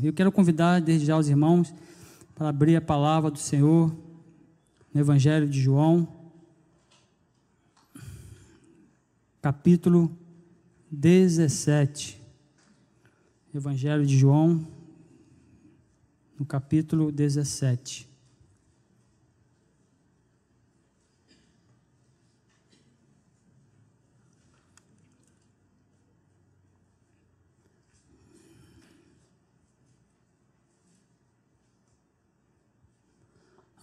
[0.00, 1.74] Eu quero convidar desde já os irmãos
[2.34, 3.92] para abrir a palavra do Senhor
[4.94, 6.06] no Evangelho de João,
[9.42, 10.16] capítulo
[10.90, 12.22] 17.
[13.52, 14.66] Evangelho de João,
[16.38, 18.07] no capítulo 17.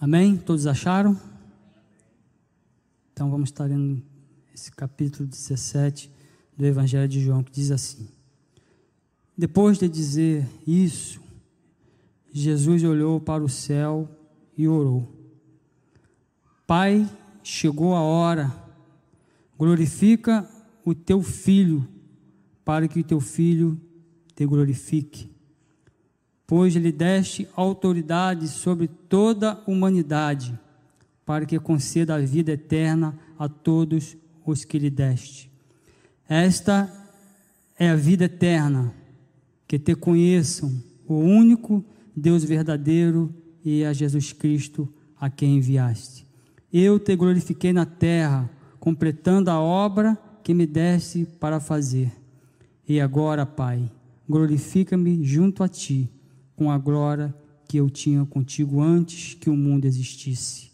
[0.05, 0.37] Amém?
[0.37, 1.19] Todos acharam?
[3.11, 4.03] Então vamos estar lendo
[4.53, 6.11] esse capítulo 17
[6.55, 8.07] do Evangelho de João, que diz assim:
[9.35, 11.19] Depois de dizer isso,
[12.31, 14.07] Jesus olhou para o céu
[14.55, 15.11] e orou:
[16.67, 17.09] Pai,
[17.41, 18.55] chegou a hora,
[19.57, 20.47] glorifica
[20.85, 21.83] o teu filho,
[22.63, 23.81] para que o teu filho
[24.35, 25.34] te glorifique
[26.47, 30.57] pois lhe deste autoridade sobre toda a humanidade,
[31.25, 35.51] para que conceda a vida eterna a todos os que lhe deste.
[36.29, 36.91] Esta
[37.77, 38.93] é a vida eterna,
[39.67, 40.71] que te conheçam,
[41.07, 41.83] o único
[42.15, 43.33] Deus verdadeiro
[43.63, 44.87] e a Jesus Cristo
[45.19, 46.25] a quem enviaste.
[46.71, 52.11] Eu te glorifiquei na terra, completando a obra que me deste para fazer.
[52.87, 53.91] E agora, Pai,
[54.29, 56.09] glorifica-me junto a ti
[56.55, 57.33] com a glória
[57.67, 60.71] que eu tinha contigo antes que o mundo existisse.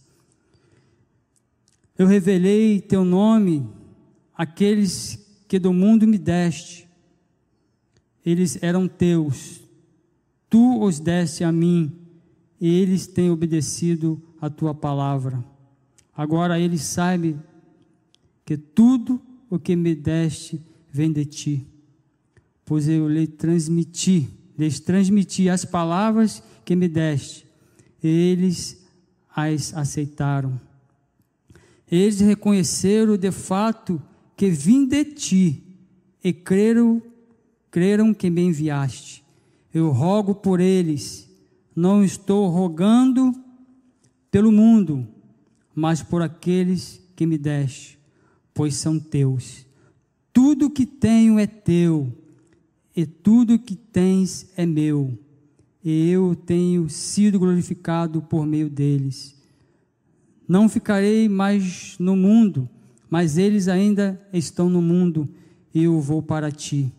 [1.97, 3.67] Eu revelei teu nome
[4.35, 6.87] àqueles que do mundo me deste.
[8.25, 9.61] Eles eram teus,
[10.49, 11.91] tu os deste a mim,
[12.59, 15.43] e eles têm obedecido a tua palavra.
[16.15, 17.39] Agora eles sabem
[18.45, 21.67] que tudo o que me deste vem de ti,
[22.65, 24.29] pois eu lhe transmiti
[24.61, 27.47] lhes transmiti as palavras que me deste.
[28.03, 28.85] Eles
[29.35, 30.59] as aceitaram.
[31.89, 33.99] Eles reconheceram de fato
[34.37, 35.63] que vim de ti
[36.23, 37.01] e creram,
[37.71, 39.23] creram que me enviaste.
[39.73, 41.27] Eu rogo por eles,
[41.75, 43.33] não estou rogando
[44.29, 45.07] pelo mundo,
[45.73, 47.97] mas por aqueles que me deste,
[48.53, 49.65] pois são teus.
[50.31, 52.20] Tudo que tenho é teu
[53.01, 55.17] e tudo que tens é meu,
[55.83, 59.35] e eu tenho sido glorificado por meio deles.
[60.47, 62.69] Não ficarei mais no mundo,
[63.09, 65.27] mas eles ainda estão no mundo,
[65.73, 66.93] e eu vou para ti.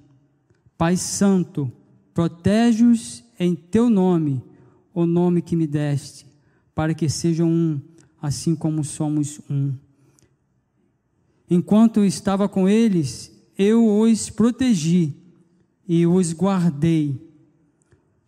[0.77, 1.71] Pai Santo,
[2.13, 4.43] protege-os em teu nome,
[4.93, 6.27] o nome que me deste,
[6.75, 7.81] para que sejam um,
[8.21, 9.73] assim como somos um.
[11.49, 15.22] Enquanto estava com eles, eu os protegi
[15.89, 17.21] e os guardei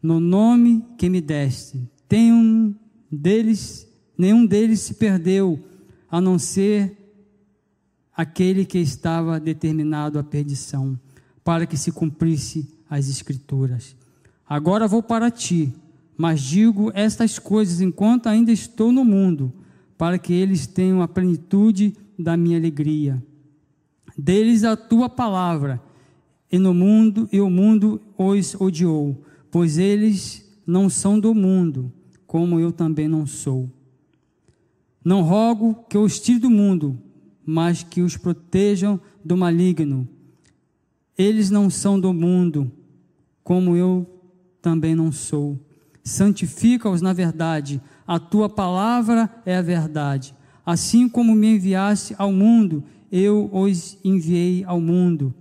[0.03, 1.81] no nome que me deste.
[2.07, 2.75] Tenho
[3.11, 3.89] deles,
[4.19, 5.59] nenhum deles se perdeu,
[6.11, 6.97] a não ser
[8.15, 10.99] aquele que estava determinado à perdição,
[11.43, 13.97] para que se cumprisse as escrituras.
[14.47, 15.73] Agora vou para ti,
[16.17, 19.53] mas digo estas coisas enquanto ainda estou no mundo,
[19.97, 23.23] para que eles tenham a plenitude da minha alegria.
[24.17, 25.81] Deles a tua palavra
[26.55, 29.21] e no mundo e o mundo os odiou,
[29.51, 31.93] pois eles não são do mundo,
[32.29, 33.69] como eu também não sou.
[35.05, 36.97] Não rogo que os tire do mundo,
[37.45, 40.09] mas que os protejam do maligno.
[41.19, 42.71] Eles não são do mundo,
[43.43, 44.07] como eu
[44.63, 45.59] também não sou.
[46.05, 50.33] Santifica-os na verdade, a tua palavra é a verdade.
[50.65, 55.35] Assim como me enviaste ao mundo, eu os enviei ao mundo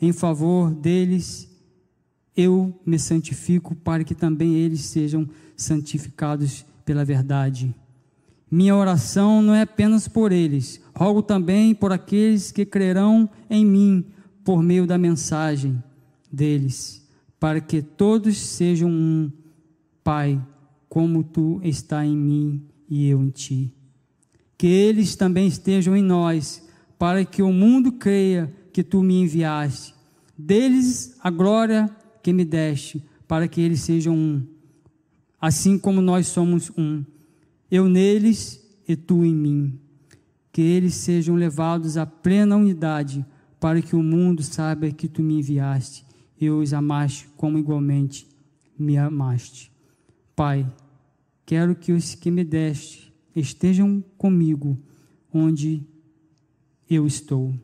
[0.00, 1.48] em favor deles,
[2.36, 7.74] eu me santifico para que também eles sejam santificados pela verdade.
[8.50, 14.04] Minha oração não é apenas por eles, rogo também por aqueles que crerão em mim
[14.44, 15.82] por meio da mensagem
[16.30, 17.04] deles,
[17.40, 19.32] para que todos sejam um,
[20.04, 20.40] Pai,
[20.88, 23.74] como tu está em mim e eu em ti.
[24.56, 26.64] Que eles também estejam em nós,
[26.96, 29.94] para que o mundo creia que tu me enviaste.
[30.36, 31.88] Deles a glória
[32.22, 34.46] que me deste, para que eles sejam um,
[35.40, 37.02] assim como nós somos um.
[37.70, 39.80] Eu neles e tu em mim.
[40.52, 43.24] Que eles sejam levados à plena unidade,
[43.58, 46.04] para que o mundo saiba que tu me enviaste
[46.38, 48.28] e os amaste como igualmente
[48.78, 49.72] me amaste.
[50.34, 50.70] Pai,
[51.46, 54.78] quero que os que me deste estejam comigo
[55.32, 55.82] onde
[56.90, 57.54] eu estou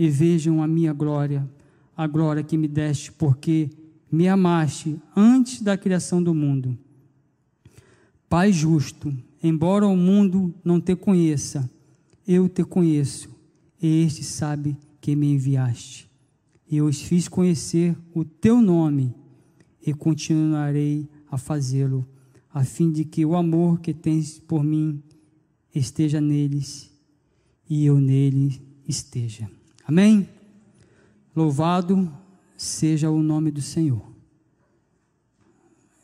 [0.00, 1.46] e vejam a minha glória,
[1.94, 3.68] a glória que me deste, porque
[4.10, 6.74] me amaste antes da criação do mundo.
[8.26, 11.70] Pai justo, embora o mundo não te conheça,
[12.26, 13.28] eu te conheço,
[13.78, 16.10] e este sabe que me enviaste.
[16.66, 19.14] Eu os fiz conhecer o teu nome
[19.86, 22.08] e continuarei a fazê-lo,
[22.50, 25.02] a fim de que o amor que tens por mim
[25.74, 26.90] esteja neles
[27.68, 29.59] e eu nele esteja.
[29.90, 30.28] Amém?
[31.34, 32.08] Louvado
[32.56, 34.00] seja o nome do Senhor.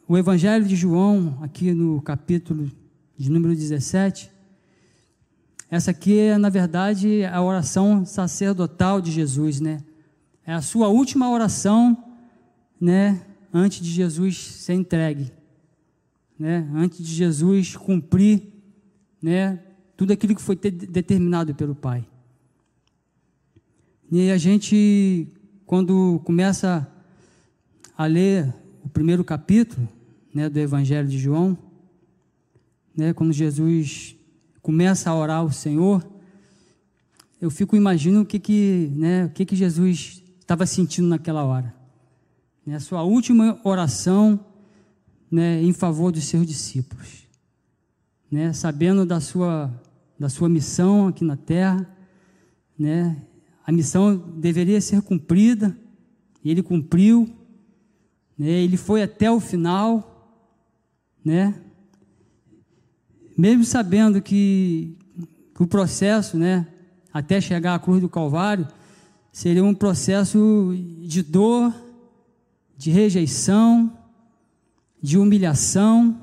[0.09, 2.69] O Evangelho de João, aqui no capítulo
[3.17, 4.29] de número 17,
[5.71, 9.79] essa aqui é, na verdade, a oração sacerdotal de Jesus, né?
[10.45, 11.97] É a sua última oração,
[12.81, 13.25] né?
[13.55, 15.31] Antes de Jesus ser entregue,
[16.37, 16.69] né?
[16.75, 18.53] Antes de Jesus cumprir,
[19.23, 19.63] né?
[19.97, 22.05] Tudo aquilo que foi determinado pelo Pai.
[24.11, 25.27] E a gente,
[25.65, 26.87] quando começa
[27.99, 28.55] a ler
[28.85, 29.89] o primeiro capítulo,
[30.33, 31.59] né, do Evangelho de João,
[32.97, 34.15] né, quando Jesus
[34.63, 36.07] começa a orar ao Senhor,
[37.41, 41.75] eu fico imaginando o que que, né, o que que Jesus estava sentindo naquela hora.
[42.65, 44.39] Né, sua última oração,
[45.29, 47.27] né, em favor dos seus discípulos,
[48.31, 49.73] né, sabendo da sua
[50.19, 51.87] da sua missão aqui na terra,
[52.79, 53.21] né,
[53.67, 55.77] a missão deveria ser cumprida,
[56.45, 57.29] e ele cumpriu,
[58.39, 60.39] né, ele foi até o final,
[61.25, 61.61] né?
[63.37, 64.97] Mesmo sabendo que,
[65.53, 66.65] que o processo, né,
[67.13, 68.69] até chegar à cruz do Calvário,
[69.33, 71.75] seria um processo de dor,
[72.77, 73.99] de rejeição,
[75.03, 76.23] de humilhação,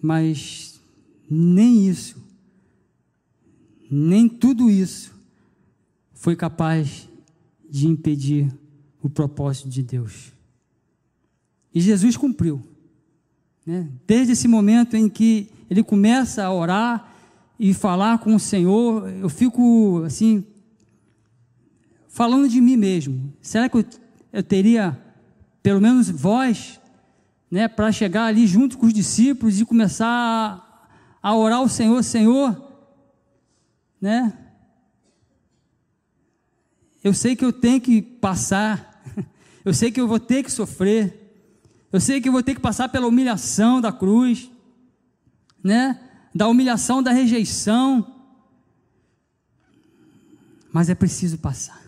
[0.00, 0.80] mas
[1.28, 2.16] nem isso,
[3.90, 5.15] nem tudo isso
[6.26, 7.08] foi capaz
[7.70, 8.52] de impedir
[9.00, 10.32] o propósito de Deus.
[11.72, 12.60] E Jesus cumpriu.
[13.64, 13.88] Né?
[14.04, 17.14] Desde esse momento em que ele começa a orar
[17.60, 20.44] e falar com o Senhor, eu fico assim,
[22.08, 23.32] falando de mim mesmo.
[23.40, 23.84] Será que eu,
[24.32, 25.00] eu teria
[25.62, 26.80] pelo menos voz
[27.48, 30.08] né, para chegar ali junto com os discípulos e começar
[31.22, 32.60] a, a orar ao Senhor, Senhor,
[34.00, 34.45] né?
[37.06, 39.00] Eu sei que eu tenho que passar,
[39.64, 41.38] eu sei que eu vou ter que sofrer,
[41.92, 44.50] eu sei que eu vou ter que passar pela humilhação da cruz,
[45.62, 46.00] né?
[46.34, 48.12] Da humilhação da rejeição.
[50.72, 51.80] Mas é preciso passar.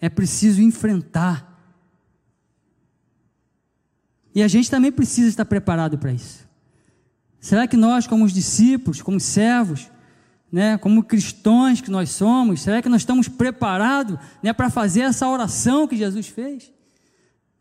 [0.00, 1.62] É preciso enfrentar.
[4.34, 6.44] E a gente também precisa estar preparado para isso.
[7.38, 9.88] Será que nós, como os discípulos, como servos,
[10.50, 15.28] né, como cristãos que nós somos, será que nós estamos preparados né, para fazer essa
[15.28, 16.72] oração que Jesus fez?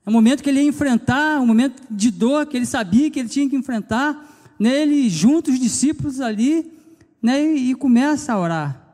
[0.05, 3.19] É o momento que ele ia enfrentar, um momento de dor que ele sabia que
[3.19, 4.25] ele tinha que enfrentar.
[4.59, 6.73] Né, ele junta os discípulos ali
[7.21, 8.85] né, e, e começa a orar.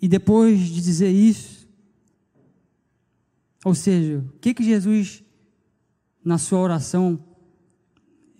[0.00, 1.66] E depois de dizer isso,
[3.64, 5.24] ou seja, o que que Jesus,
[6.24, 7.18] na sua oração,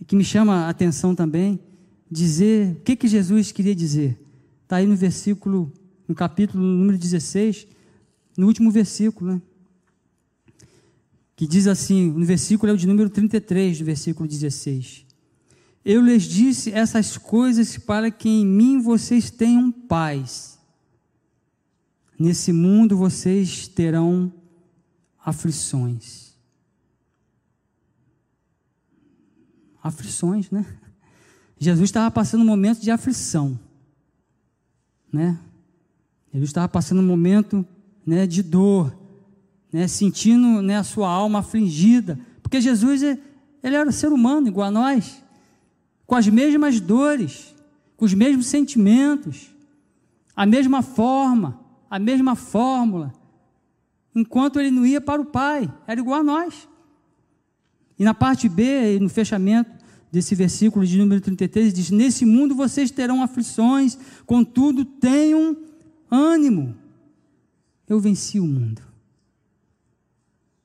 [0.06, 1.60] que me chama a atenção também,
[2.10, 4.18] dizer, o que que Jesus queria dizer?
[4.62, 5.72] Está aí no versículo,
[6.06, 7.66] no capítulo número 16,
[8.36, 9.42] no último versículo, né?
[11.38, 15.06] que diz assim, no versículo é o de número 33 do versículo 16.
[15.84, 20.58] Eu lhes disse essas coisas para que em mim vocês tenham paz.
[22.18, 24.32] Nesse mundo vocês terão
[25.24, 26.34] aflições.
[29.80, 30.66] Aflições, né?
[31.58, 33.58] Jesus estava passando um momento de aflição,
[35.12, 35.38] né?
[36.32, 37.66] Jesus estava passando um momento
[38.06, 38.94] né, de dor,
[39.72, 43.20] né, sentindo né, a sua alma afligida, porque Jesus ele
[43.62, 45.22] era ser humano igual a nós,
[46.06, 47.54] com as mesmas dores,
[47.96, 49.50] com os mesmos sentimentos,
[50.36, 51.60] a mesma forma,
[51.90, 53.12] a mesma fórmula,
[54.14, 56.68] enquanto ele não ia para o Pai, era igual a nós.
[57.98, 59.77] E na parte B, no fechamento
[60.10, 65.56] desse versículo de número 33, diz: Nesse mundo vocês terão aflições, contudo tenham
[66.10, 66.74] ânimo
[67.88, 68.82] eu venci o mundo.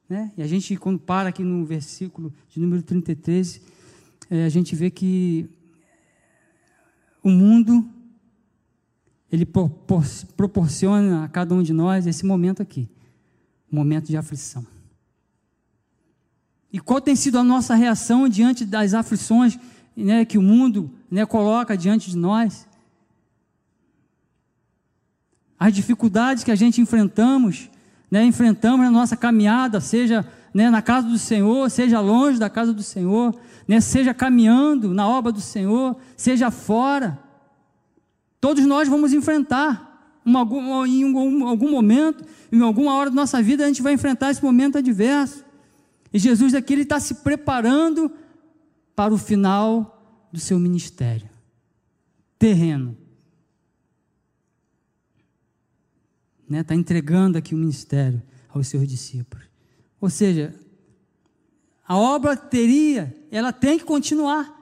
[0.10, 0.32] Né?
[0.38, 3.62] E a gente, quando para aqui no versículo de número 33,
[4.30, 5.50] é, a gente vê que
[7.24, 7.88] o mundo,
[9.32, 12.90] ele proporciona a cada um de nós esse momento aqui,
[13.72, 14.66] um momento de aflição.
[16.74, 19.58] E qual tem sido a nossa reação diante das aflições
[19.96, 22.68] né, que o mundo né, coloca diante de nós?
[25.64, 27.70] as dificuldades que a gente enfrentamos,
[28.12, 32.74] né, enfrentamos na nossa caminhada, seja né, na casa do Senhor, seja longe da casa
[32.74, 33.34] do Senhor,
[33.66, 37.18] né, seja caminhando na obra do Senhor, seja fora.
[38.42, 43.68] Todos nós vamos enfrentar em algum, algum momento, em alguma hora da nossa vida, a
[43.68, 45.43] gente vai enfrentar esse momento adverso.
[46.14, 48.12] E Jesus aqui ele está se preparando
[48.96, 51.28] para o final do seu ministério
[52.38, 52.98] terreno.
[56.44, 56.64] Está né?
[56.64, 59.46] Tá entregando aqui o ministério aos seus discípulos.
[60.00, 60.54] Ou seja,
[61.88, 64.62] a obra teria, ela tem que continuar.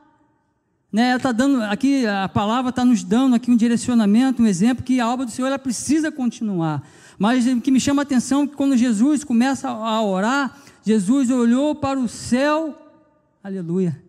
[0.92, 4.84] Né, ela está dando aqui a palavra está nos dando aqui um direcionamento, um exemplo
[4.84, 6.86] que a obra do Senhor ela precisa continuar.
[7.18, 11.30] Mas o que me chama a atenção é que quando Jesus começa a orar, Jesus
[11.30, 12.76] olhou para o céu,
[13.44, 14.02] aleluia.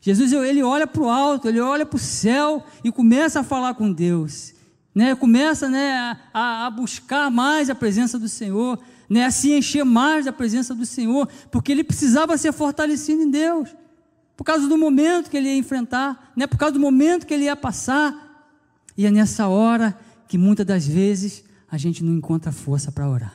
[0.00, 3.74] Jesus ele olha para o alto, ele olha para o céu e começa a falar
[3.74, 4.54] com Deus,
[4.94, 5.16] né?
[5.16, 8.78] Começa né, a, a buscar mais a presença do Senhor,
[9.10, 9.24] né?
[9.24, 13.74] A se encher mais da presença do Senhor, porque ele precisava ser fortalecido em Deus
[14.36, 16.46] por causa do momento que ele ia enfrentar, né?
[16.46, 18.54] por causa do momento que ele ia passar.
[18.96, 23.34] E é nessa hora que muitas das vezes a gente não encontra força para orar.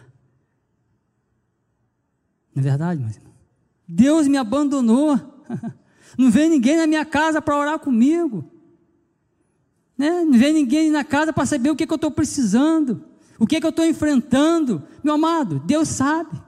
[2.53, 3.19] Não é verdade, mas
[3.87, 5.19] Deus me abandonou.
[6.17, 8.43] Não vem ninguém na minha casa para orar comigo.
[9.97, 10.23] Né?
[10.25, 13.03] Não vem ninguém na casa para saber o que, que eu estou precisando,
[13.39, 14.83] o que, que eu estou enfrentando.
[15.03, 16.41] Meu amado, Deus sabe.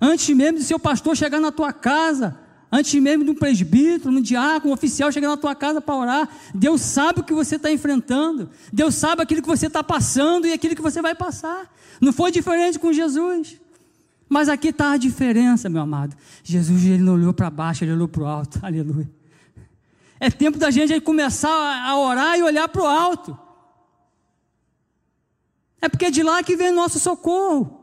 [0.00, 2.38] Antes mesmo de seu pastor chegar na tua casa,
[2.74, 6.28] Antes mesmo de um presbítero, um diácono, um oficial chegar na tua casa para orar,
[6.52, 10.52] Deus sabe o que você está enfrentando, Deus sabe aquilo que você está passando e
[10.52, 11.72] aquilo que você vai passar.
[12.00, 13.60] Não foi diferente com Jesus.
[14.28, 16.16] Mas aqui está a diferença, meu amado.
[16.42, 18.58] Jesus ele não olhou para baixo, ele olhou para o alto.
[18.64, 19.10] Aleluia.
[20.18, 23.38] É tempo da gente começar a orar e olhar para o alto.
[25.80, 27.82] É porque é de lá que vem nosso socorro.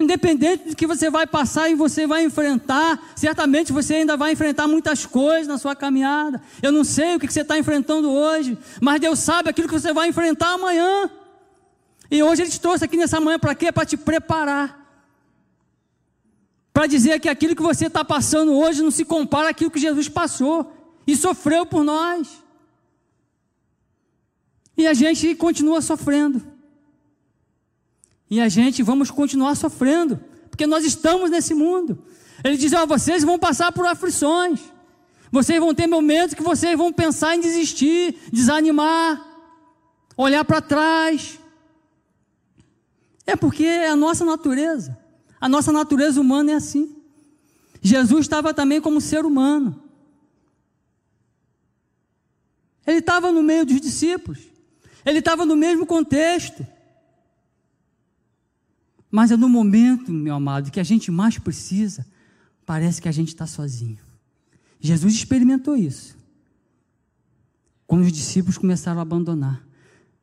[0.00, 4.68] Independente do que você vai passar e você vai enfrentar, certamente você ainda vai enfrentar
[4.68, 6.40] muitas coisas na sua caminhada.
[6.62, 9.92] Eu não sei o que você está enfrentando hoje, mas Deus sabe aquilo que você
[9.92, 11.10] vai enfrentar amanhã.
[12.10, 13.72] E hoje Ele te trouxe aqui nessa manhã para quê?
[13.72, 14.87] Para te preparar.
[16.78, 20.08] Para dizer que aquilo que você está passando hoje não se compara àquilo que Jesus
[20.08, 20.72] passou
[21.08, 22.28] e sofreu por nós.
[24.76, 26.40] E a gente continua sofrendo.
[28.30, 31.98] E a gente vamos continuar sofrendo, porque nós estamos nesse mundo.
[32.44, 34.60] Ele diz: Ó, oh, vocês vão passar por aflições.
[35.32, 39.20] Vocês vão ter momentos que vocês vão pensar em desistir, desanimar,
[40.16, 41.40] olhar para trás.
[43.26, 45.07] É porque é a nossa natureza.
[45.40, 46.96] A nossa natureza humana é assim.
[47.80, 49.82] Jesus estava também como ser humano.
[52.86, 54.40] Ele estava no meio dos discípulos.
[55.04, 56.66] Ele estava no mesmo contexto.
[59.10, 62.06] Mas é no momento, meu amado, que a gente mais precisa,
[62.66, 63.98] parece que a gente está sozinho.
[64.80, 66.16] Jesus experimentou isso.
[67.86, 69.67] Quando os discípulos começaram a abandonar.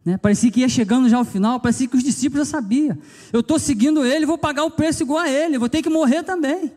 [0.06, 0.18] Né?
[0.18, 2.96] Parecia que ia chegando já ao final, parecia que os discípulos já sabiam.
[3.34, 6.22] Eu estou seguindo ele, vou pagar o preço igual a ele, vou ter que morrer
[6.22, 6.72] também.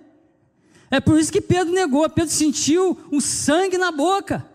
[0.90, 2.08] É por isso que Pedro negou.
[2.08, 4.47] Pedro sentiu o sangue na boca.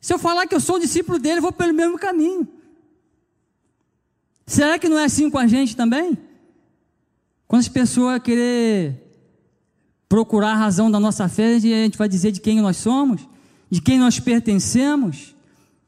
[0.00, 2.46] Se eu falar que eu sou discípulo dele, eu vou pelo mesmo caminho.
[4.46, 6.16] Será que não é assim com a gente também?
[7.48, 8.94] Quando as pessoas querer
[10.08, 13.28] procurar a razão da nossa fé, a gente vai dizer de quem nós somos,
[13.68, 15.34] de quem nós pertencemos,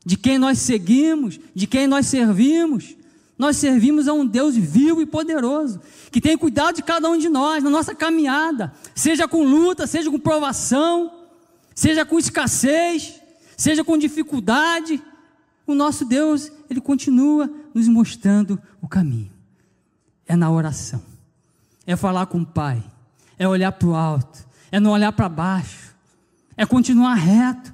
[0.04, 2.96] de quem nós seguimos, de quem nós servimos.
[3.38, 5.80] Nós servimos a um Deus vivo e poderoso,
[6.10, 10.10] que tem cuidado de cada um de nós, na nossa caminhada, seja com luta, seja
[10.10, 11.10] com provação,
[11.74, 13.18] seja com escassez,
[13.56, 15.02] seja com dificuldade.
[15.66, 19.30] O nosso Deus, Ele continua nos mostrando o caminho.
[20.26, 21.02] É na oração
[21.92, 22.82] é falar com o Pai,
[23.38, 25.94] é olhar para o alto, é não olhar para baixo,
[26.56, 27.72] é continuar reto,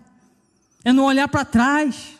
[0.84, 2.15] é não olhar para trás.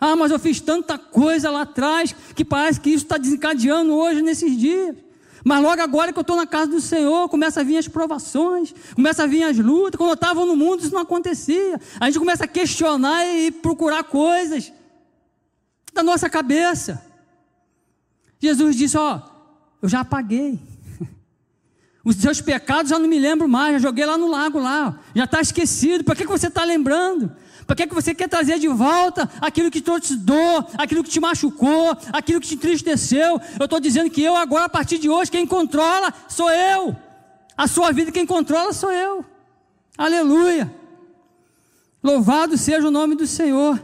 [0.00, 4.22] Ah, mas eu fiz tanta coisa lá atrás que parece que isso está desencadeando hoje
[4.22, 4.96] nesses dias.
[5.44, 8.74] Mas logo agora que eu estou na casa do Senhor, começa a vir as provações,
[8.94, 9.96] começa a vir as lutas.
[9.96, 11.80] Quando eu estava no mundo, isso não acontecia.
[11.98, 14.72] A gente começa a questionar e procurar coisas
[15.92, 17.02] da nossa cabeça.
[18.38, 19.20] Jesus disse: Ó,
[19.82, 20.60] eu já apaguei.
[22.04, 25.24] Os seus pecados já não me lembro mais, já joguei lá no lago lá, já
[25.24, 26.04] está esquecido.
[26.04, 27.34] Para que, que você está lembrando?
[27.68, 31.20] Para que, que você quer trazer de volta aquilo que te dor, aquilo que te
[31.20, 33.38] machucou, aquilo que te entristeceu?
[33.60, 36.96] Eu estou dizendo que eu agora, a partir de hoje, quem controla sou eu.
[37.54, 39.22] A sua vida quem controla sou eu.
[39.98, 40.74] Aleluia.
[42.02, 43.78] Louvado seja o nome do Senhor.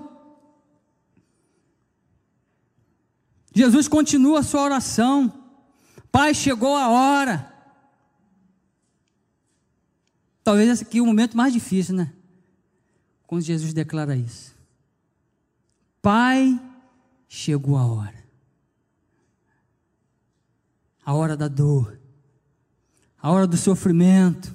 [3.54, 5.30] Jesus continua a sua oração.
[6.10, 7.52] Pai, chegou a hora.
[10.42, 12.13] Talvez esse aqui é o momento mais difícil, né?
[13.26, 14.54] Quando Jesus declara isso.
[16.00, 16.60] Pai,
[17.28, 18.24] chegou a hora.
[21.04, 21.98] A hora da dor.
[23.20, 24.54] A hora do sofrimento.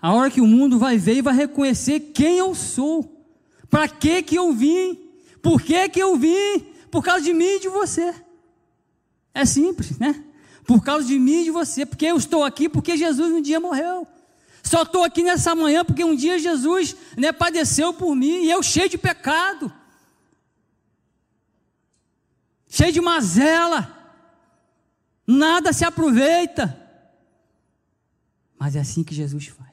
[0.00, 3.26] A hora que o mundo vai ver e vai reconhecer quem eu sou.
[3.70, 4.98] Para que que eu vim?
[5.42, 6.60] Por que que eu vim?
[6.90, 8.14] Por causa de mim e de você.
[9.34, 10.24] É simples, né?
[10.64, 11.86] Por causa de mim e de você.
[11.86, 14.06] Porque eu estou aqui porque Jesus um dia morreu.
[14.68, 18.62] Só estou aqui nessa manhã porque um dia Jesus né, padeceu por mim e eu
[18.62, 19.72] cheio de pecado.
[22.68, 23.96] Cheio de mazela.
[25.26, 26.78] Nada se aproveita.
[28.58, 29.70] Mas é assim que Jesus faz.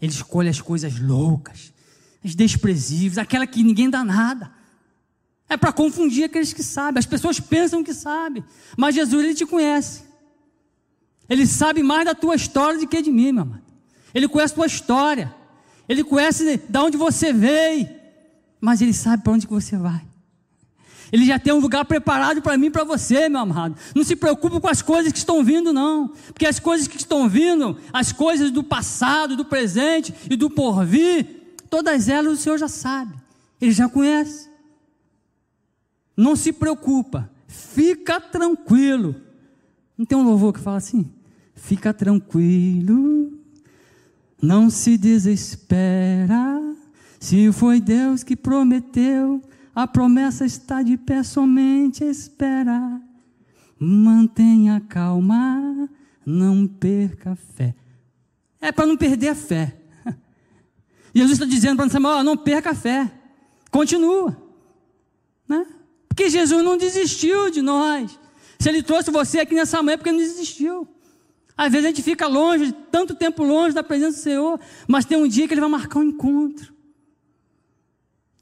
[0.00, 1.74] Ele escolhe as coisas loucas,
[2.24, 4.50] as desprezíveis, aquela que ninguém dá nada.
[5.50, 6.98] É para confundir aqueles que sabem.
[6.98, 8.42] As pessoas pensam que sabem,
[8.74, 10.05] mas Jesus ele te conhece.
[11.28, 13.62] Ele sabe mais da tua história do que de mim, meu amado.
[14.14, 15.34] Ele conhece a tua história.
[15.88, 17.88] Ele conhece de onde você veio,
[18.60, 20.02] mas ele sabe para onde que você vai.
[21.12, 23.76] Ele já tem um lugar preparado para mim e para você, meu amado.
[23.94, 26.08] Não se preocupe com as coisas que estão vindo, não.
[26.08, 31.54] Porque as coisas que estão vindo, as coisas do passado, do presente e do porvir,
[31.70, 33.14] todas elas o Senhor já sabe.
[33.60, 34.50] Ele já conhece.
[36.16, 37.30] Não se preocupa.
[37.46, 39.14] Fica tranquilo.
[39.96, 41.08] Não tem um louvor que fala assim?
[41.66, 43.36] Fica tranquilo.
[44.40, 46.60] Não se desespera.
[47.18, 49.42] Se foi Deus que prometeu,
[49.74, 53.02] a promessa está de pé, somente espera.
[53.80, 55.90] Mantenha calma,
[56.24, 57.74] não perca a fé.
[58.60, 59.76] É para não perder a fé.
[61.12, 63.10] Jesus está dizendo para Samuel: não perca a fé,
[63.72, 64.40] continua.
[65.48, 65.66] Né?
[66.08, 68.16] Porque Jesus não desistiu de nós.
[68.56, 70.88] Se Ele trouxe você aqui nessa manhã, é porque não desistiu.
[71.56, 75.16] Às vezes a gente fica longe, tanto tempo longe da presença do Senhor, mas tem
[75.16, 76.76] um dia que Ele vai marcar um encontro.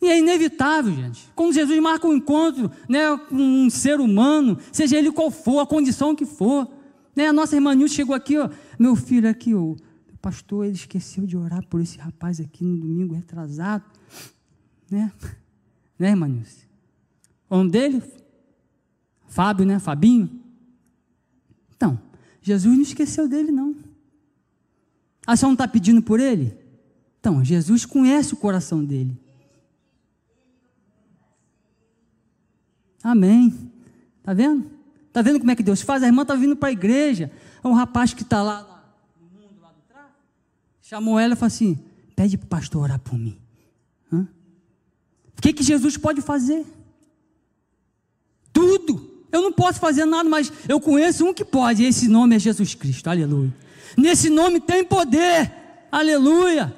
[0.05, 1.33] E é inevitável, gente.
[1.35, 5.66] Quando Jesus marca um encontro né, com um ser humano, seja ele qual for, a
[5.66, 6.70] condição que for.
[7.16, 9.77] Né, a nossa irmã Nilce chegou aqui, ó, meu filho aqui, o
[10.20, 13.85] pastor, ele esqueceu de orar por esse rapaz aqui no domingo retrasado.
[14.90, 15.11] Né,
[15.98, 16.68] né irmã Nilce?
[17.48, 18.03] O nome dele?
[19.27, 19.79] Fábio, né?
[19.79, 20.29] Fabinho.
[21.74, 21.98] Então,
[22.44, 23.74] Jesus não esqueceu dele, não.
[25.26, 26.54] A senhora não está pedindo por ele?
[27.18, 29.18] Então, Jesus conhece o coração dele.
[33.02, 33.72] Amém.
[34.22, 34.70] Tá vendo?
[35.11, 36.02] Tá vendo como é que Deus faz?
[36.02, 37.33] A irmã está vindo para a igreja.
[37.62, 38.61] É um rapaz que está lá
[39.18, 39.83] no mundo, lá do.
[40.83, 41.83] Chamou ela e falou assim:
[42.14, 43.40] pede para o pastor orar por mim.
[44.12, 44.28] Hã?
[45.38, 46.66] O que, que Jesus pode fazer?
[48.52, 49.13] Tudo.
[49.35, 52.38] Eu não posso fazer nada, mas eu conheço um que pode, e esse nome é
[52.38, 53.11] Jesus Cristo.
[53.11, 53.53] Aleluia.
[53.97, 55.53] Nesse nome tem poder.
[55.90, 56.73] Aleluia.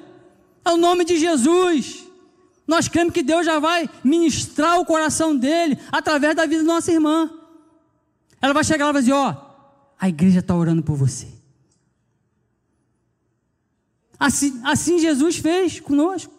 [0.65, 2.03] É o nome de Jesus.
[2.65, 6.91] Nós cremos que Deus já vai ministrar o coração dele através da vida da nossa
[6.91, 7.29] irmã.
[8.41, 9.35] Ela vai chegar lá e vai dizer: Ó,
[9.99, 11.27] a igreja está orando por você.
[14.19, 16.33] Assim, assim Jesus fez conosco.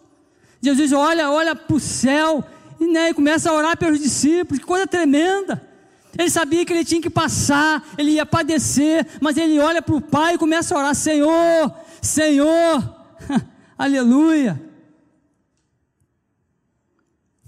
[0.61, 2.43] Jesus olha, olha para o céu
[2.77, 4.59] e, né, e começa a orar pelos discípulos.
[4.59, 5.68] Que coisa tremenda.
[6.17, 10.01] Ele sabia que ele tinha que passar, ele ia padecer, mas ele olha para o
[10.01, 12.95] Pai e começa a orar: Senhor, Senhor,
[13.77, 14.61] aleluia.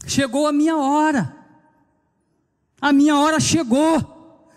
[0.06, 1.36] Chegou a minha hora.
[2.80, 4.50] A minha hora chegou.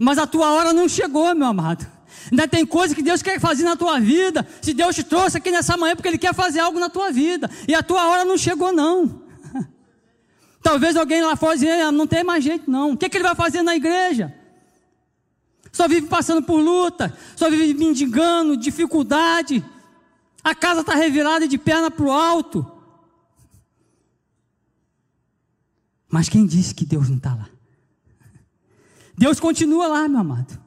[0.00, 1.86] Mas a tua hora não chegou, meu amado.
[2.30, 4.46] Ainda tem coisa que Deus quer fazer na tua vida.
[4.62, 7.10] Se Deus te trouxe aqui nessa manhã, é porque Ele quer fazer algo na tua
[7.10, 7.50] vida.
[7.66, 9.19] E a tua hora não chegou, não.
[10.62, 12.92] Talvez alguém lá fora dizer, ah, não tem mais jeito, não.
[12.92, 14.34] O que, que ele vai fazer na igreja?
[15.72, 19.64] Só vive passando por luta, só vive mendigando, dificuldade.
[20.42, 22.70] A casa está revirada de perna para o alto.
[26.08, 27.48] Mas quem disse que Deus não está lá?
[29.16, 30.58] Deus continua lá, meu amado.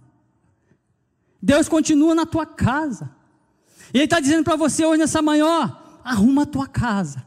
[1.42, 3.12] Deus continua na tua casa.
[3.94, 5.70] E Ele está dizendo para você hoje nessa manhã: ó,
[6.04, 7.26] arruma a tua casa.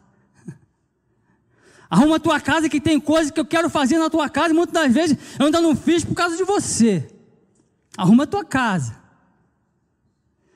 [1.89, 4.57] Arruma a tua casa que tem coisas que eu quero fazer na tua casa, e
[4.57, 7.09] muitas das vezes eu ainda não fiz por causa de você.
[7.97, 8.97] Arruma a tua casa.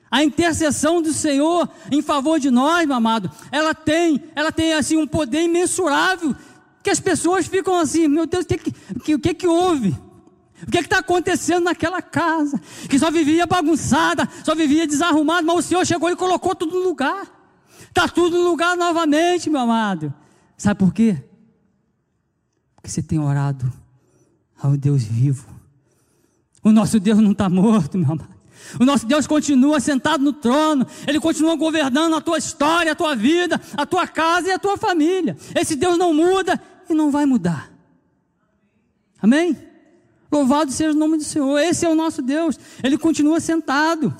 [0.09, 4.97] A intercessão do Senhor em favor de nós, meu amado, ela tem, ela tem assim
[4.97, 6.35] um poder imensurável
[6.83, 9.95] que as pessoas ficam assim, meu Deus, o que que, o que, que houve?
[10.67, 12.59] O que está acontecendo naquela casa?
[12.89, 16.83] Que só vivia bagunçada, só vivia desarrumada, mas o Senhor chegou e colocou tudo no
[16.83, 17.25] lugar.
[17.87, 20.13] Está tudo no lugar novamente, meu amado.
[20.61, 21.17] Sabe por quê?
[22.75, 23.73] Porque você tem orado
[24.61, 25.47] ao Deus vivo.
[26.63, 28.29] O nosso Deus não está morto, meu amado.
[28.79, 33.15] O nosso Deus continua sentado no trono, Ele continua governando a tua história, a tua
[33.15, 35.35] vida, a tua casa e a tua família.
[35.59, 37.71] Esse Deus não muda e não vai mudar.
[39.19, 39.57] Amém?
[40.31, 41.57] Louvado seja o nome do Senhor.
[41.57, 42.59] Esse é o nosso Deus.
[42.83, 44.15] Ele continua sentado.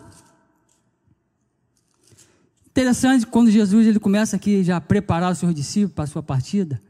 [2.71, 6.23] Interessante quando Jesus ele começa aqui já a preparar os seus discípulos para a sua
[6.23, 6.81] partida.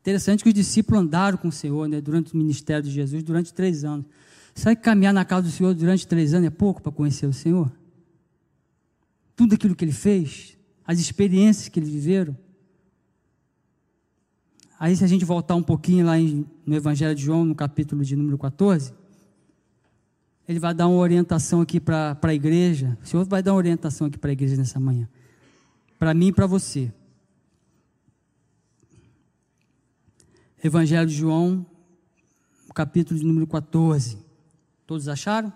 [0.00, 3.54] Interessante que os discípulos andaram com o Senhor né, durante o ministério de Jesus durante
[3.54, 4.04] três anos.
[4.52, 7.32] Sabe que caminhar na casa do Senhor durante três anos é pouco para conhecer o
[7.32, 7.70] Senhor?
[9.36, 12.36] Tudo aquilo que ele fez, as experiências que eles viveram.
[14.78, 18.02] Aí, se a gente voltar um pouquinho lá em, no Evangelho de João, no capítulo
[18.02, 18.92] de número 14,
[20.50, 22.98] ele vai dar uma orientação aqui para a igreja.
[23.00, 25.08] O Senhor vai dar uma orientação aqui para a igreja nessa manhã.
[25.96, 26.92] Para mim e para você.
[30.62, 31.64] Evangelho de João,
[32.74, 34.18] capítulo de número 14.
[34.88, 35.52] Todos acharam?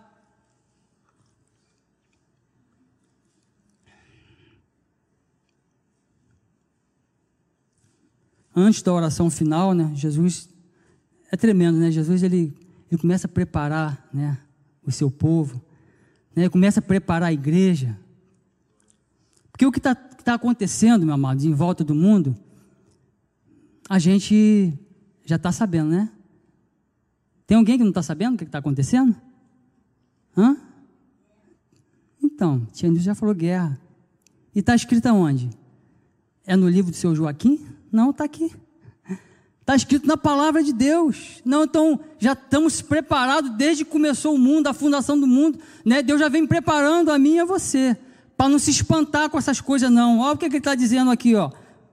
[8.54, 10.48] Antes da oração final, né, Jesus
[11.32, 11.90] é tremendo, né?
[11.90, 12.56] Jesus ele,
[12.88, 14.38] ele começa a preparar, né,
[14.86, 15.62] o seu povo,
[16.34, 16.48] né?
[16.48, 17.98] Começa a preparar a igreja.
[19.50, 22.36] Porque o que está tá acontecendo, meu amado, em volta do mundo,
[23.88, 24.72] a gente
[25.24, 26.10] já está sabendo, né?
[27.46, 29.14] Tem alguém que não está sabendo o que está acontecendo?
[30.36, 30.56] Hã?
[32.22, 33.78] Então, Tia Nilce já falou guerra.
[34.54, 35.50] E está escrito aonde?
[36.46, 37.64] É no livro do seu Joaquim?
[37.92, 38.50] Não, está aqui.
[39.64, 41.40] Está escrito na palavra de Deus.
[41.42, 45.58] Não, então já estamos preparados desde que começou o mundo, a fundação do mundo.
[45.82, 46.02] Né?
[46.02, 47.96] Deus já vem preparando a mim e a você.
[48.36, 50.18] Para não se espantar com essas coisas, não.
[50.18, 51.50] Olha o que ele está dizendo aqui, ó.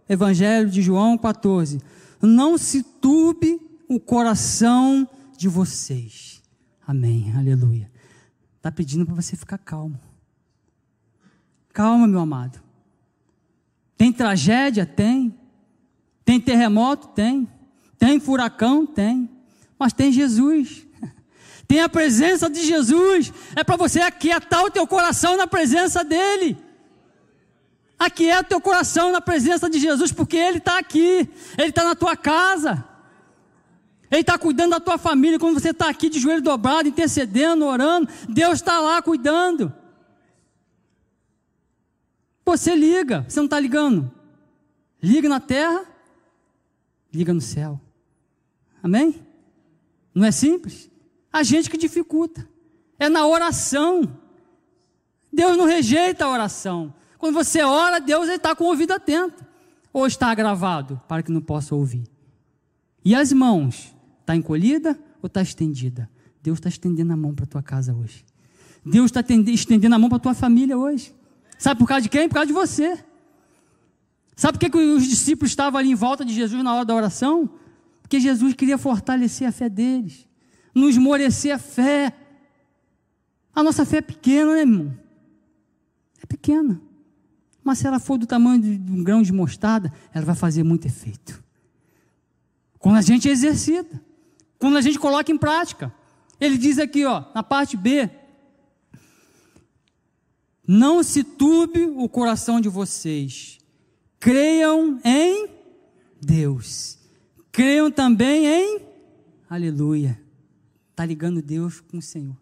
[0.10, 1.79] Evangelho de João 14.
[2.21, 5.07] Não se turbe o coração
[5.38, 6.41] de vocês.
[6.86, 7.31] Amém.
[7.38, 7.89] Aleluia.
[8.57, 9.97] Está pedindo para você ficar calmo.
[11.71, 12.60] Calma, meu amado.
[13.97, 14.86] Tem tragédia?
[14.86, 15.34] Tem.
[16.25, 17.07] Tem terremoto?
[17.07, 17.47] Tem.
[18.01, 18.83] Tem furacão?
[18.83, 19.29] Tem.
[19.77, 20.87] Mas tem Jesus.
[21.67, 23.31] Tem a presença de Jesus.
[23.55, 26.57] É para você aquietar o teu coração na presença dEle.
[27.99, 31.29] Aquieta o teu coração na presença de Jesus, porque Ele está aqui.
[31.55, 32.83] Ele está na tua casa.
[34.09, 35.37] Ele está cuidando da tua família.
[35.37, 39.71] Quando você está aqui de joelho dobrado, intercedendo, orando, Deus está lá cuidando.
[42.43, 44.11] Você liga, você não está ligando?
[45.01, 45.85] Liga na terra,
[47.13, 47.79] liga no céu.
[48.82, 49.15] Amém?
[50.13, 50.89] Não é simples?
[51.32, 52.48] A gente que dificulta.
[53.00, 54.20] É na oração.
[55.32, 56.94] Deus não rejeita a oração.
[57.17, 59.46] Quando você ora, Deus está com o ouvido atento.
[59.94, 62.04] Ou está gravado para que não possa ouvir.
[63.04, 63.96] E as mãos?
[64.20, 66.10] Está encolhida ou está estendida?
[66.41, 68.26] Deus está estendendo a mão para a tua casa hoje.
[68.86, 71.13] Deus está estendendo a mão para a tua família hoje.
[71.58, 72.28] Sabe por causa de quem?
[72.28, 72.98] Por causa de você.
[74.36, 76.96] Sabe por que, que os discípulos estavam ali em volta de Jesus na hora da
[76.96, 77.50] oração?
[78.12, 80.28] Porque Jesus queria fortalecer a fé deles,
[80.76, 82.13] não esmorecer a fé.
[83.56, 85.00] A nossa fé é pequena, né, irmão?
[86.21, 86.82] É pequena.
[87.63, 90.86] Mas se ela for do tamanho de um grão de mostarda, ela vai fazer muito
[90.86, 91.41] efeito.
[92.78, 93.97] Quando a gente exercita
[94.60, 95.95] quando a gente coloca em prática.
[96.38, 98.10] Ele diz aqui, ó, na parte B:
[100.67, 103.58] Não se turbe o coração de vocês.
[104.19, 105.47] Creiam em
[106.21, 107.00] Deus.
[107.51, 108.91] Creiam também em
[109.51, 110.17] Aleluia.
[110.91, 112.37] Está ligando Deus com o Senhor.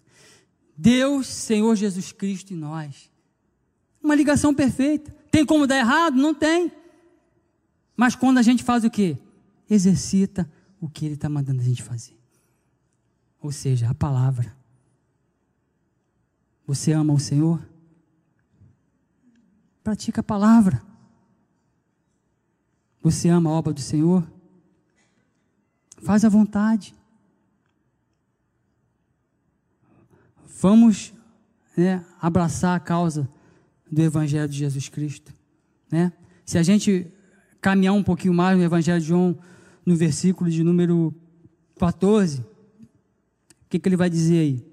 [0.77, 3.09] Deus, Senhor Jesus Cristo e nós.
[3.99, 5.11] Uma ligação perfeita.
[5.31, 6.15] Tem como dar errado?
[6.15, 6.71] Não tem.
[7.97, 9.17] Mas quando a gente faz o quê?
[9.67, 10.47] Exercita
[10.79, 12.15] o que Ele está mandando a gente fazer.
[13.41, 14.55] Ou seja, a palavra.
[16.67, 17.59] Você ama o Senhor?
[19.83, 20.79] Pratica a palavra.
[23.01, 24.38] Você ama a obra do Senhor?
[26.01, 26.95] Faz a vontade.
[30.61, 31.13] Vamos
[31.77, 33.29] né, abraçar a causa
[33.89, 35.33] do Evangelho de Jesus Cristo.
[35.89, 36.11] Né?
[36.45, 37.07] Se a gente
[37.61, 39.37] caminhar um pouquinho mais no Evangelho de João,
[39.85, 41.13] no versículo de número
[41.77, 42.45] 14, o
[43.69, 44.65] que, que ele vai dizer aí?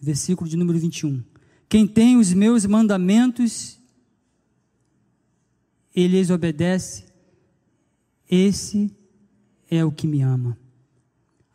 [0.00, 1.22] Versículo de número 21.
[1.68, 3.78] Quem tem os meus mandamentos,
[5.94, 7.04] ele lhes obedece,
[8.30, 8.95] esse
[9.70, 10.56] é o que me ama.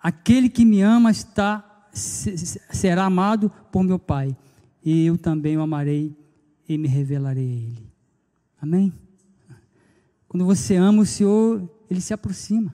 [0.02, 4.36] Aquele que me ama está será amado por meu Pai,
[4.84, 6.16] e eu também o amarei
[6.68, 7.92] e me revelarei a ele.
[8.62, 8.94] Amém?
[10.28, 12.74] Quando você ama o Senhor, Ele se aproxima.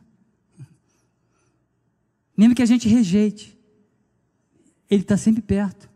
[2.37, 3.57] Mesmo que a gente rejeite,
[4.87, 5.89] Ele está sempre perto.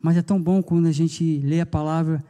[0.00, 2.24] Mas é tão bom quando a gente lê a palavra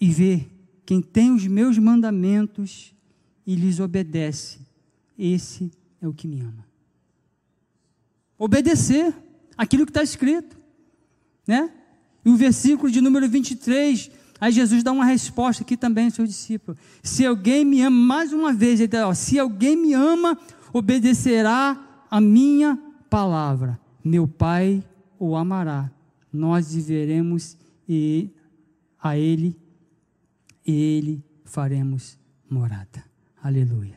[0.00, 0.46] e vê
[0.86, 2.94] quem tem os meus mandamentos
[3.48, 4.58] e lhes obedece,
[5.18, 6.66] esse é o que me ama.
[8.38, 9.14] Obedecer
[9.56, 10.54] aquilo que está escrito,
[11.46, 11.72] né?
[12.22, 16.28] E o versículo de número 23, aí Jesus dá uma resposta aqui também aos seus
[16.28, 16.78] discípulos.
[17.02, 20.38] Se alguém me ama, mais uma vez, ele ó, se alguém me ama,
[20.70, 23.80] obedecerá a minha palavra.
[24.04, 24.84] Meu Pai
[25.18, 25.90] o amará.
[26.30, 27.56] Nós viveremos
[27.88, 28.28] e
[29.02, 29.56] a ele
[30.66, 32.18] e ele faremos
[32.50, 33.07] morada.
[33.48, 33.94] Aleluia.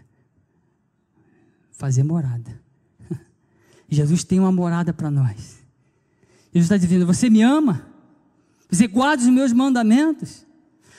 [1.74, 2.58] Fazer morada.
[3.90, 5.62] Jesus tem uma morada para nós.
[6.54, 7.86] Jesus está dizendo: Você me ama?
[8.70, 10.46] Você guarda os meus mandamentos?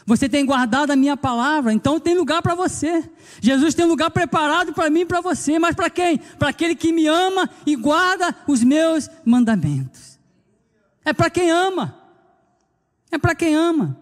[0.05, 3.11] Você tem guardado a minha palavra, então tem lugar para você.
[3.41, 6.19] Jesus tem lugar preparado para mim e para você, mas para quem?
[6.19, 10.19] Para aquele que me ama e guarda os meus mandamentos.
[11.07, 11.97] É para quem ama.
[13.11, 14.02] É para quem ama.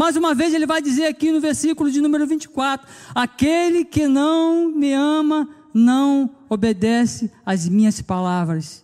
[0.00, 4.70] Mais uma vez ele vai dizer aqui no versículo de número 24: Aquele que não
[4.74, 8.82] me ama não obedece às minhas palavras.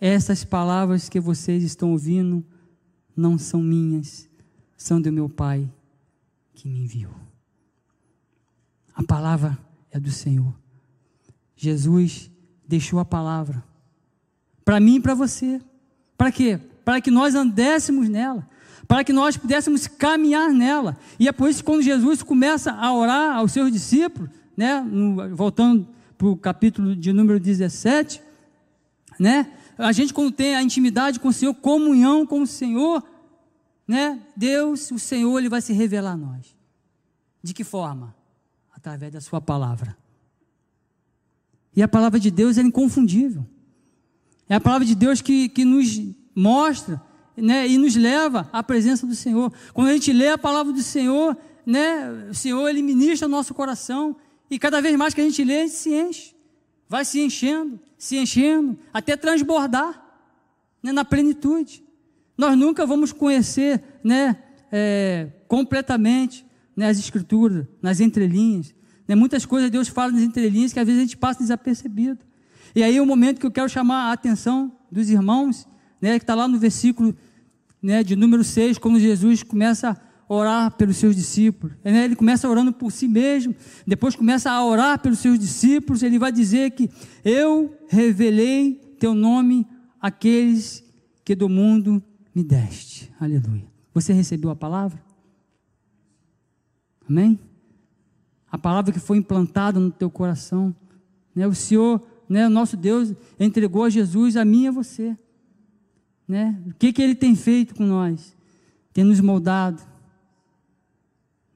[0.00, 2.42] Essas palavras que vocês estão ouvindo
[3.14, 4.30] não são minhas,
[4.78, 5.70] são do meu Pai
[6.54, 7.12] que me enviou.
[8.94, 9.58] A palavra
[9.90, 10.54] é do Senhor.
[11.54, 12.30] Jesus
[12.66, 13.62] deixou a palavra
[14.64, 15.60] para mim e para você.
[16.16, 16.58] Para quê?
[16.82, 18.48] Para que nós andéssemos nela,
[18.90, 20.98] para que nós pudéssemos caminhar nela.
[21.16, 24.84] E é por isso que quando Jesus começa a orar aos seus discípulos, né,
[25.32, 25.86] voltando
[26.18, 28.20] para o capítulo de número 17,
[29.16, 33.00] né, a gente quando tem a intimidade com o Senhor, comunhão com o Senhor,
[33.86, 34.20] né?
[34.36, 36.56] Deus, o Senhor, ele vai se revelar a nós.
[37.40, 38.12] De que forma?
[38.74, 39.96] Através da sua palavra.
[41.76, 43.46] E a palavra de Deus é inconfundível.
[44.48, 45.96] É a palavra de Deus que, que nos
[46.34, 47.00] mostra
[47.40, 49.52] né, e nos leva à presença do Senhor.
[49.72, 53.54] Quando a gente lê a palavra do Senhor, né, o Senhor ele ministra o nosso
[53.54, 54.16] coração.
[54.50, 56.34] E cada vez mais que a gente lê, a gente se enche.
[56.88, 60.02] Vai se enchendo se enchendo, até transbordar
[60.82, 61.84] né, na plenitude.
[62.36, 64.38] Nós nunca vamos conhecer né,
[64.72, 68.74] é, completamente né, as Escrituras, nas entrelinhas.
[69.06, 72.20] Né, muitas coisas Deus fala nas entrelinhas que às vezes a gente passa desapercebido.
[72.74, 75.68] E aí é o momento que eu quero chamar a atenção dos irmãos,
[76.00, 77.14] né, que está lá no versículo
[77.82, 81.76] né, de número 6, quando Jesus começa a orar pelos seus discípulos.
[81.82, 82.04] Né?
[82.04, 83.54] Ele começa orando por si mesmo,
[83.86, 86.02] depois começa a orar pelos seus discípulos.
[86.02, 86.88] Ele vai dizer que
[87.24, 89.66] eu revelei teu nome
[90.00, 90.84] àqueles
[91.24, 92.02] que do mundo
[92.34, 93.12] me deste.
[93.18, 93.66] Aleluia.
[93.92, 95.02] Você recebeu a palavra?
[97.08, 97.38] Amém?
[98.50, 100.74] A palavra que foi implantada no teu coração.
[101.34, 101.46] Né?
[101.46, 105.16] O Senhor, né, nosso Deus, entregou a Jesus a mim e a você.
[106.30, 106.56] Né?
[106.64, 108.36] O que, que Ele tem feito com nós?
[108.92, 109.82] Tem nos moldado,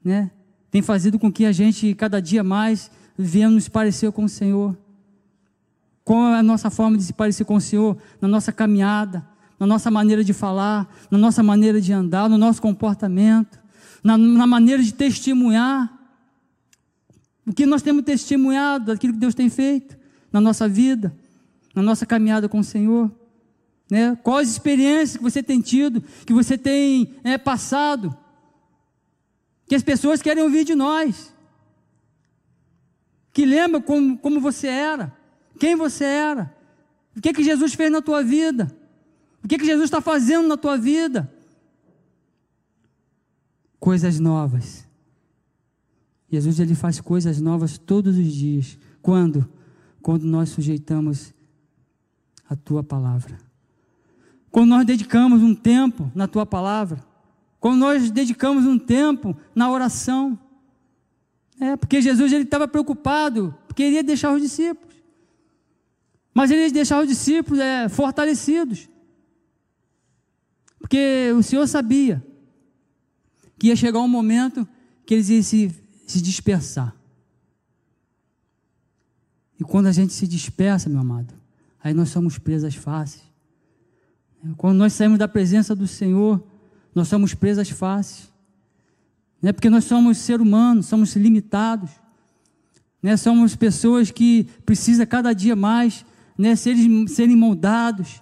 [0.03, 0.29] né?
[0.69, 4.75] Tem fazido com que a gente cada dia mais venha nos parecer com o Senhor.
[6.03, 7.97] Qual é a nossa forma de se parecer com o Senhor?
[8.19, 9.25] Na nossa caminhada,
[9.57, 13.57] na nossa maneira de falar, na nossa maneira de andar, no nosso comportamento,
[14.03, 15.89] na, na maneira de testemunhar.
[17.47, 19.97] O que nós temos testemunhado daquilo que Deus tem feito
[20.33, 21.15] na nossa vida,
[21.73, 23.09] na nossa caminhada com o Senhor.
[23.89, 24.17] Né?
[24.23, 28.17] Quais experiências que você tem tido, que você tem é, passado
[29.67, 31.33] que as pessoas querem ouvir de nós.
[33.33, 35.15] Que lembra como, como você era,
[35.59, 36.55] quem você era,
[37.15, 38.71] o que, que Jesus fez na tua vida,
[39.43, 41.31] o que, que Jesus está fazendo na tua vida.
[43.79, 44.87] Coisas novas.
[46.31, 48.77] Jesus ele faz coisas novas todos os dias.
[49.01, 49.47] Quando?
[50.01, 51.33] Quando nós sujeitamos
[52.49, 53.37] a tua palavra.
[54.55, 57.03] Quando nós dedicamos um tempo na tua palavra
[57.65, 60.39] quando nós dedicamos um tempo na oração.
[61.59, 64.93] É, porque Jesus ele estava preocupado, queria deixar os discípulos.
[66.31, 68.87] Mas ele ia deixar os discípulos é, fortalecidos.
[70.77, 72.23] Porque o Senhor sabia
[73.57, 74.67] que ia chegar um momento
[75.03, 76.95] que eles iam se, se dispersar.
[79.59, 81.33] E quando a gente se dispersa, meu amado,
[81.83, 83.24] aí nós somos presas fáceis.
[84.57, 86.43] Quando nós saímos da presença do Senhor,
[86.93, 88.31] nós somos presas fáceis.
[89.41, 89.51] Né?
[89.51, 91.89] Porque nós somos ser humanos, somos limitados.
[93.01, 93.17] Né?
[93.17, 96.05] Somos pessoas que precisam cada dia mais
[96.37, 96.55] né?
[96.55, 98.21] serem, serem moldados,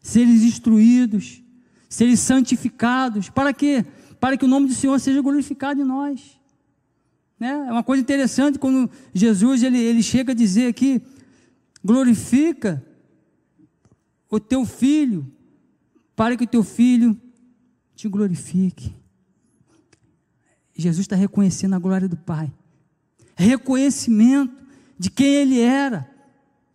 [0.00, 1.42] serem instruídos,
[1.88, 3.28] serem santificados.
[3.28, 3.84] Para quê?
[4.20, 6.38] para que o nome do Senhor seja glorificado em nós.
[7.38, 7.50] Né?
[7.68, 11.00] É uma coisa interessante quando Jesus ele, ele chega a dizer aqui:
[11.84, 12.84] glorifica
[14.30, 15.26] o teu filho,
[16.14, 17.20] para que o teu filho
[17.94, 18.94] te glorifique.
[20.74, 22.52] Jesus está reconhecendo a glória do Pai,
[23.34, 24.54] reconhecimento
[24.98, 26.10] de quem Ele era,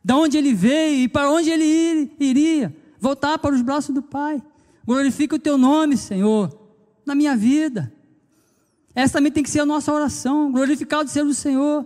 [0.04, 4.42] de onde Ele veio e para onde Ele iria, voltar para os braços do Pai.
[4.86, 6.58] Glorifica o Teu nome, Senhor,
[7.06, 7.94] na minha vida.
[8.96, 10.52] Essa também tem que ser a nossa oração.
[10.52, 11.86] Glorificado seja o Senhor,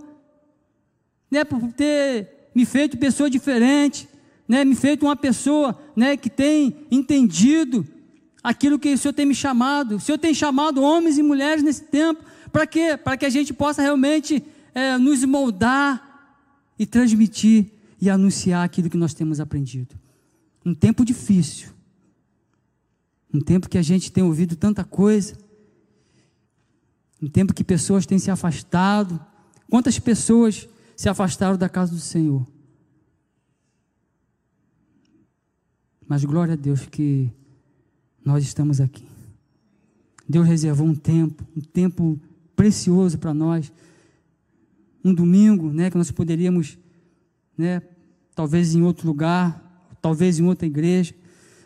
[1.30, 4.08] né, por ter me feito pessoa diferente,
[4.48, 7.86] né, me feito uma pessoa, né, que tem entendido
[8.44, 9.96] aquilo que o Senhor tem me chamado.
[9.96, 12.98] O Senhor tem chamado homens e mulheres nesse tempo para quê?
[12.98, 16.38] Para que a gente possa realmente é, nos moldar
[16.78, 17.68] e transmitir
[18.00, 19.96] e anunciar aquilo que nós temos aprendido.
[20.66, 21.70] Um tempo difícil,
[23.34, 25.46] um tempo que a gente tem ouvido tanta coisa
[27.22, 29.20] um tempo que pessoas têm se afastado.
[29.70, 32.46] Quantas pessoas se afastaram da casa do Senhor?
[36.08, 37.32] Mas glória a Deus que
[38.24, 39.06] nós estamos aqui.
[40.28, 42.20] Deus reservou um tempo, um tempo
[42.56, 43.72] precioso para nós.
[45.04, 46.78] Um domingo, né, que nós poderíamos,
[47.58, 47.82] né,
[48.34, 51.14] talvez em outro lugar, talvez em outra igreja,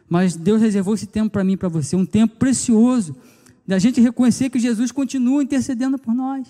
[0.09, 3.15] mas Deus reservou esse tempo para mim e para você, um tempo precioso
[3.65, 6.47] da gente reconhecer que Jesus continua intercedendo por nós.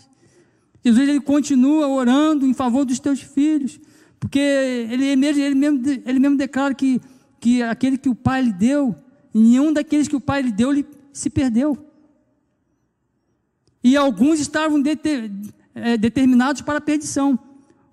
[0.84, 3.80] Jesus ele continua orando em favor dos teus filhos,
[4.20, 7.02] porque ele mesmo, ele mesmo, ele mesmo declara que,
[7.40, 8.96] que aquele que o Pai lhe deu,
[9.34, 11.78] nenhum daqueles que o Pai lhe deu lhe, se perdeu.
[13.84, 15.32] E alguns estavam deter,
[15.74, 17.40] é, determinados para a perdição,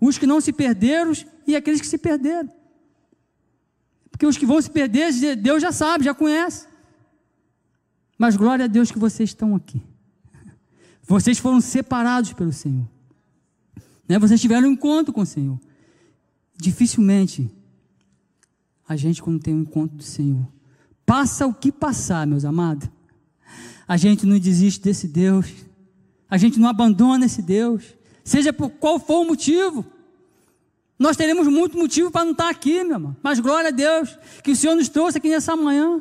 [0.00, 1.12] os que não se perderam
[1.46, 2.50] e aqueles que se perderam.
[4.10, 6.66] Porque os que vão se perder, Deus já sabe, já conhece.
[8.18, 9.82] Mas glória a Deus que vocês estão aqui.
[11.02, 12.88] Vocês foram separados pelo Senhor.
[14.08, 14.18] Né?
[14.18, 15.60] Vocês tiveram um encontro com o Senhor.
[16.56, 17.50] Dificilmente
[18.88, 20.46] a gente, quando tem um encontro do Senhor,
[21.04, 22.88] passa o que passar, meus amados.
[23.86, 25.46] A gente não desiste desse Deus.
[26.30, 27.82] A gente não abandona esse Deus.
[28.24, 29.84] Seja por qual for o motivo.
[30.98, 33.16] Nós teremos muito motivo para não estar aqui, meu irmão.
[33.22, 36.00] Mas glória a Deus que o Senhor nos trouxe aqui nessa manhã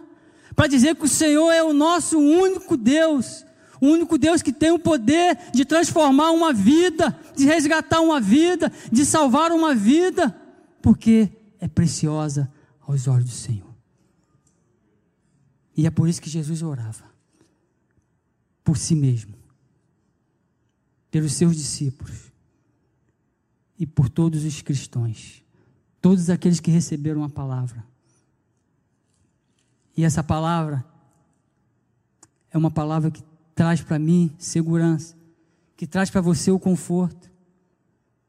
[0.55, 3.45] para dizer que o Senhor é o nosso único Deus,
[3.81, 8.71] o único Deus que tem o poder de transformar uma vida, de resgatar uma vida,
[8.89, 10.33] de salvar uma vida,
[10.81, 12.49] porque é preciosa
[12.87, 13.73] aos olhos do Senhor.
[15.75, 17.13] E é por isso que Jesus orava
[18.63, 19.35] por si mesmo,
[21.11, 22.31] pelos seus discípulos
[23.77, 25.43] e por todos os cristãos,
[26.01, 27.85] todos aqueles que receberam a palavra.
[29.95, 30.83] E essa palavra
[32.49, 35.15] é uma palavra que traz para mim segurança,
[35.77, 37.29] que traz para você o conforto.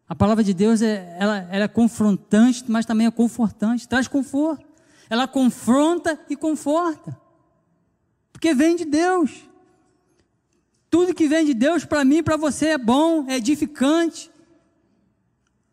[0.08, 4.64] A palavra de Deus é, ela, ela é confrontante, mas também é confortante, traz conforto.
[5.10, 7.16] Ela confronta e conforta,
[8.32, 9.48] porque vem de Deus.
[10.88, 14.30] Tudo que vem de Deus para mim para você é bom, é edificante,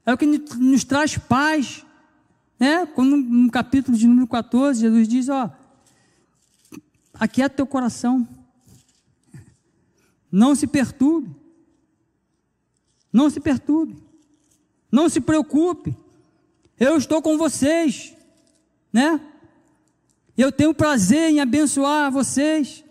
[0.06, 1.86] é o que nos traz paz.
[2.60, 2.86] Né?
[2.88, 5.50] Quando no capítulo de número 14, Jesus diz: Ó,
[7.13, 8.28] aquieta teu coração.
[10.32, 11.34] Não se perturbe.
[13.12, 14.03] Não se perturbe.
[14.94, 15.98] Não se preocupe.
[16.80, 18.14] Eu estou com vocês,
[18.94, 19.20] né?
[20.38, 22.84] Eu tenho prazer em abençoar vocês.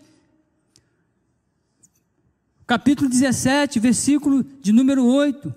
[2.67, 5.55] Capítulo 17, versículo de número 8.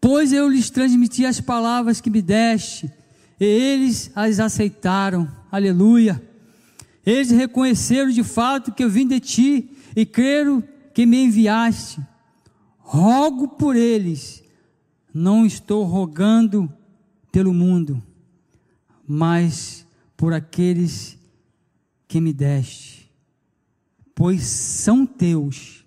[0.00, 2.90] Pois eu lhes transmiti as palavras que me deste,
[3.38, 5.30] e eles as aceitaram.
[5.50, 6.22] Aleluia.
[7.04, 12.00] Eles reconheceram de fato que eu vim de ti e creram que me enviaste.
[12.78, 14.41] Rogo por eles,
[15.12, 16.72] não estou rogando
[17.30, 18.02] pelo mundo,
[19.06, 21.18] mas por aqueles
[22.06, 23.10] que me deste,
[24.14, 25.84] pois são teus.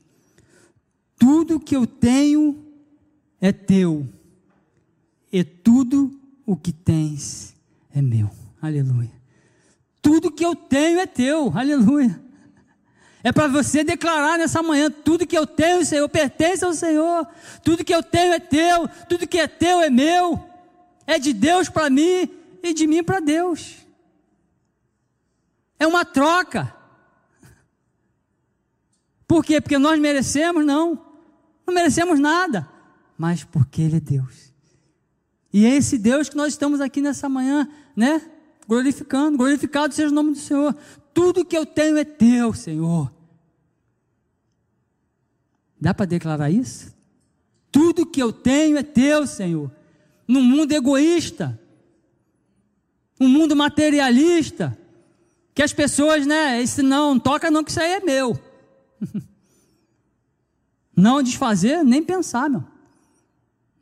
[1.17, 2.63] Tudo que eu tenho
[3.39, 4.07] é teu,
[5.31, 7.55] e tudo o que tens
[7.91, 8.29] é meu.
[8.61, 9.11] Aleluia.
[10.01, 12.24] Tudo que eu tenho é teu, aleluia.
[13.25, 17.27] É para você declarar nessa manhã: tudo que eu tenho, Senhor, pertence ao Senhor.
[17.63, 20.47] Tudo que eu tenho é teu, tudo que é teu é meu.
[21.07, 22.29] É de Deus para mim
[22.61, 23.77] e de mim para Deus.
[25.79, 26.71] É uma troca.
[29.27, 29.59] Por quê?
[29.59, 30.63] Porque nós merecemos?
[30.63, 31.03] Não.
[31.65, 32.69] Não merecemos nada.
[33.17, 34.53] Mas porque Ele é Deus.
[35.51, 38.21] E é esse Deus que nós estamos aqui nessa manhã, né?
[38.67, 40.75] glorificando, glorificado seja o nome do Senhor.
[41.11, 43.14] Tudo que eu tenho é teu, Senhor.
[45.85, 46.91] Dá para declarar isso?
[47.71, 49.71] Tudo que eu tenho é teu, Senhor.
[50.27, 51.61] Num mundo egoísta,
[53.21, 54.75] um mundo materialista,
[55.53, 58.35] que as pessoas, né, esse não, toca não que isso aí é meu.
[60.97, 62.63] Não desfazer, nem pensar, meu.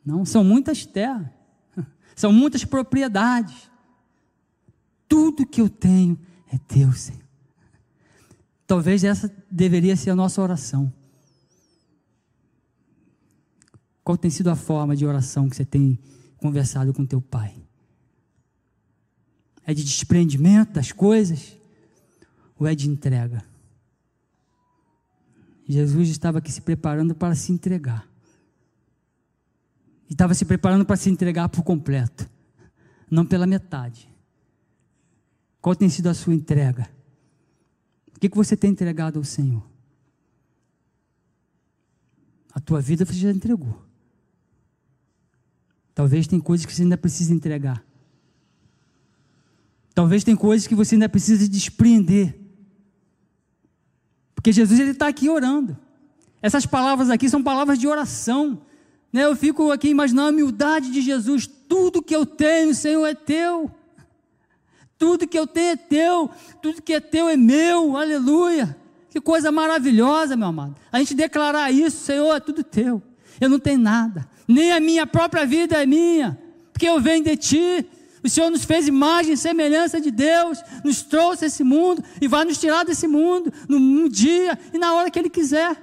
[0.04, 1.26] Não, são muitas terras,
[2.14, 3.70] são muitas propriedades.
[5.08, 6.18] Tudo que eu tenho
[6.52, 7.22] é teu, Senhor.
[8.66, 10.92] Talvez essa deveria ser a nossa oração.
[14.04, 15.98] Qual tem sido a forma de oração que você tem
[16.36, 17.56] conversado com teu pai?
[19.64, 21.56] É de desprendimento das coisas
[22.58, 23.42] ou é de entrega?
[25.66, 28.06] Jesus estava aqui se preparando para se entregar.
[30.06, 32.28] E estava se preparando para se entregar por completo,
[33.10, 34.12] não pela metade.
[35.62, 36.90] Qual tem sido a sua entrega?
[38.14, 39.66] O que, que você tem entregado ao Senhor?
[42.52, 43.83] A tua vida você já entregou.
[45.94, 47.82] Talvez tem coisas que você ainda precisa entregar.
[49.94, 52.36] Talvez tem coisas que você ainda precisa desprender.
[54.34, 55.78] Porque Jesus ele está aqui orando.
[56.42, 58.60] Essas palavras aqui são palavras de oração.
[59.12, 59.24] Né?
[59.24, 61.46] Eu fico aqui imaginando a humildade de Jesus.
[61.46, 63.70] Tudo que eu tenho, Senhor, é teu.
[64.98, 66.30] Tudo que eu tenho é teu.
[66.60, 67.96] Tudo que é teu é meu.
[67.96, 68.76] Aleluia.
[69.08, 70.74] Que coisa maravilhosa, meu amado.
[70.90, 73.00] A gente declarar isso, Senhor, é tudo teu.
[73.40, 76.38] Eu não tenho nada nem a minha própria vida é minha,
[76.72, 77.86] porque eu venho de ti.
[78.22, 82.44] O Senhor nos fez imagem e semelhança de Deus, nos trouxe esse mundo e vai
[82.44, 85.76] nos tirar desse mundo num dia e na hora que Ele quiser.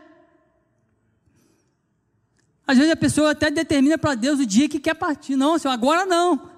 [2.65, 5.35] Às vezes a pessoa até determina para Deus o dia que quer partir.
[5.35, 6.49] Não, Senhor, agora não.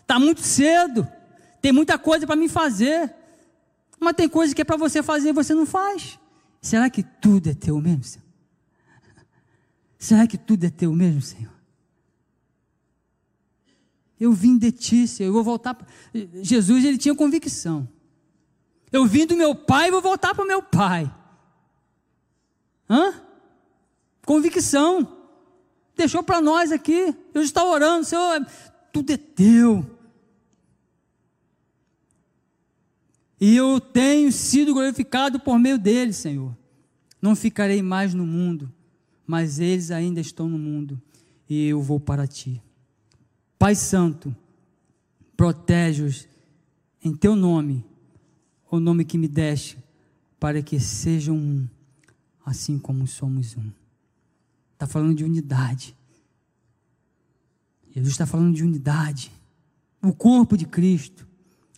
[0.00, 1.06] Está muito cedo.
[1.62, 3.14] Tem muita coisa para mim fazer.
[4.00, 6.18] Mas tem coisa que é para você fazer e você não faz.
[6.60, 8.23] Será que tudo é teu mesmo, Senhor?
[9.98, 11.54] Será que tudo é teu mesmo, Senhor?
[14.18, 15.28] Eu vim de ti, Senhor.
[15.28, 15.76] Eu vou voltar.
[16.42, 17.88] Jesus, ele tinha convicção.
[18.90, 21.12] Eu vim do meu pai e vou voltar para o meu pai.
[22.88, 23.14] Hã?
[24.24, 25.16] Convicção.
[25.96, 27.14] Deixou para nós aqui.
[27.32, 28.46] Eu estou orando, Senhor.
[28.92, 29.84] Tudo é teu.
[33.40, 36.56] E eu tenho sido glorificado por meio dele, Senhor.
[37.20, 38.73] Não ficarei mais no mundo
[39.26, 41.00] mas eles ainda estão no mundo
[41.48, 42.62] e eu vou para ti.
[43.58, 44.34] Pai Santo,
[45.36, 46.28] protege-os
[47.02, 47.84] em teu nome,
[48.70, 49.78] o nome que me deste,
[50.38, 51.68] para que sejam um,
[52.44, 53.70] assim como somos um.
[54.72, 55.96] Está falando de unidade.
[57.90, 59.30] Jesus está falando de unidade.
[60.02, 61.26] O corpo de Cristo.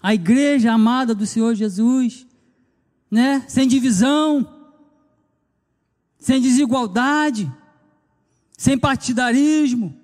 [0.00, 2.26] A igreja amada do Senhor Jesus.
[3.10, 3.44] Né?
[3.48, 4.55] Sem divisão
[6.26, 7.48] sem desigualdade,
[8.58, 9.96] sem partidarismo,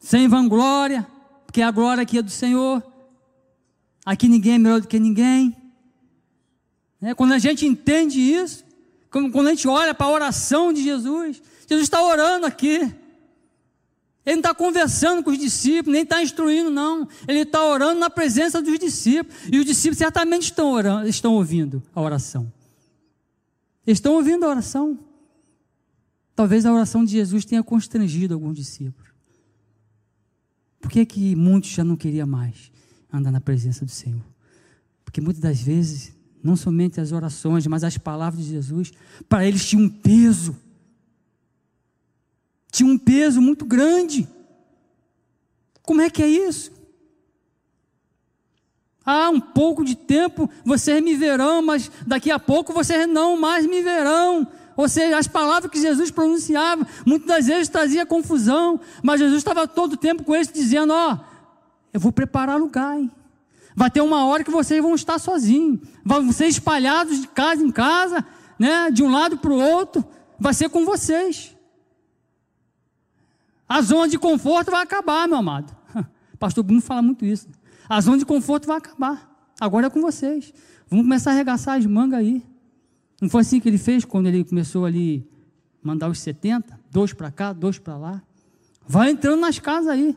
[0.00, 1.06] sem vanglória,
[1.46, 2.82] porque a glória aqui é do Senhor.
[4.04, 5.56] Aqui ninguém é melhor do que ninguém.
[7.00, 8.64] É, quando a gente entende isso,
[9.08, 12.92] quando a gente olha para a oração de Jesus, Jesus está orando aqui.
[14.28, 17.08] Ele não está conversando com os discípulos, nem está instruindo, não.
[17.26, 19.34] Ele está orando na presença dos discípulos.
[19.50, 22.52] E os discípulos certamente estão, orando, estão ouvindo a oração.
[23.86, 24.98] estão ouvindo a oração.
[26.36, 29.08] Talvez a oração de Jesus tenha constrangido alguns discípulos.
[30.78, 32.70] Por que, que muitos já não queriam mais
[33.10, 34.20] andar na presença do Senhor?
[35.06, 36.12] Porque muitas das vezes,
[36.44, 38.92] não somente as orações, mas as palavras de Jesus,
[39.26, 40.54] para eles tinham um peso
[42.70, 44.28] tinha um peso muito grande.
[45.82, 46.70] Como é que é isso?
[49.04, 53.66] Ah, um pouco de tempo vocês me verão, mas daqui a pouco vocês não mais
[53.66, 54.46] me verão.
[54.76, 59.66] Ou seja, as palavras que Jesus pronunciava, muitas das vezes trazia confusão, mas Jesus estava
[59.66, 61.18] todo o tempo com eles dizendo: Ó, oh,
[61.92, 63.10] eu vou preparar lugar, hein?
[63.74, 67.70] Vai ter uma hora que vocês vão estar sozinhos, vão ser espalhados de casa em
[67.70, 68.24] casa,
[68.58, 68.90] né?
[68.90, 70.04] De um lado para o outro,
[70.38, 71.56] vai ser com vocês.
[73.68, 75.76] A zona de conforto vai acabar, meu amado.
[76.38, 77.48] Pastor Bruno fala muito isso.
[77.88, 79.28] A zona de conforto vai acabar.
[79.60, 80.52] Agora é com vocês.
[80.88, 82.44] Vamos começar a arregaçar as mangas aí.
[83.20, 85.28] Não foi assim que ele fez quando ele começou ali
[85.82, 88.22] mandar os 70, dois para cá, dois para lá.
[88.86, 90.16] Vai entrando nas casas aí.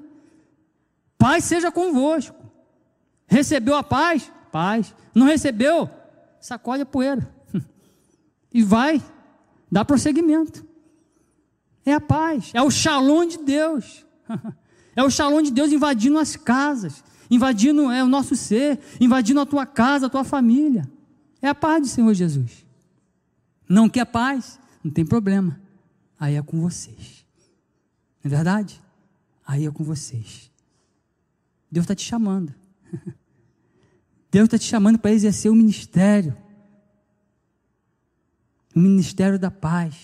[1.18, 2.36] Paz seja convosco.
[3.28, 4.32] Recebeu a paz?
[4.52, 4.95] Paz.
[5.14, 5.89] Não recebeu?
[6.39, 7.30] Sacode a poeira.
[8.54, 9.02] E vai,
[9.72, 10.66] dá prosseguimento.
[11.86, 14.06] É a paz, é o shalom de Deus.
[14.94, 19.46] É o shalom de Deus invadindo as casas, invadindo é, o nosso ser, invadindo a
[19.46, 20.86] tua casa, a tua família.
[21.42, 22.66] É a paz do Senhor Jesus.
[23.70, 24.60] Não quer paz?
[24.84, 25.60] Não tem problema.
[26.20, 27.26] Aí é com vocês.
[28.22, 28.82] Não é verdade?
[29.48, 30.52] Aí é com vocês.
[31.72, 32.54] Deus está te chamando.
[34.30, 36.36] Deus está te chamando para exercer o ministério.
[38.76, 39.96] O ministério da paz.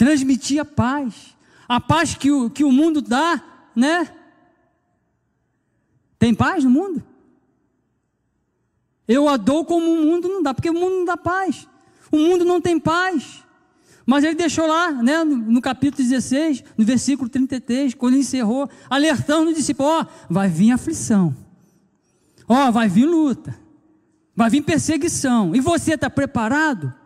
[0.00, 1.36] Transmitir a paz.
[1.68, 3.38] A paz que o, que o mundo dá,
[3.76, 4.10] né?
[6.18, 7.04] Tem paz no mundo?
[9.06, 11.68] Eu a dou como o mundo não dá, porque o mundo não dá paz.
[12.10, 13.44] O mundo não tem paz.
[14.06, 19.50] Mas ele deixou lá, né, no, capítulo 16, no versículo 33, quando ele encerrou, alertando
[19.50, 21.36] o discípulo: ó, vai vir aflição,
[22.48, 23.54] ó, vai vir luta,
[24.34, 26.99] vai vir perseguição, e você está preparado?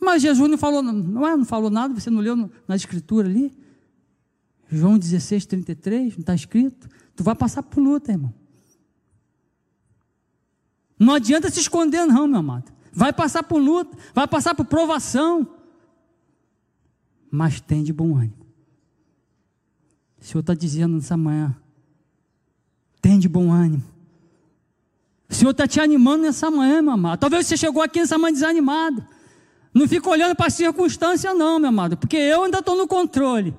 [0.00, 3.52] Mas Jesus não falou, não, é, não falou nada, você não leu na escritura ali?
[4.70, 6.88] João 16, 33, não está escrito?
[7.14, 8.32] Tu vai passar por luta, irmão.
[10.98, 12.72] Não adianta se esconder, não, meu amado.
[12.92, 15.46] Vai passar por luta, vai passar por provação.
[17.30, 18.46] Mas tem de bom ânimo.
[20.20, 21.54] O Senhor está dizendo nessa manhã:
[23.00, 23.84] tem de bom ânimo.
[25.28, 27.20] O Senhor está te animando nessa manhã, meu amado.
[27.20, 29.04] Talvez você chegou aqui nessa manhã desanimado.
[29.76, 33.54] Não fica olhando para a circunstância, não, meu amado, porque eu ainda estou no controle.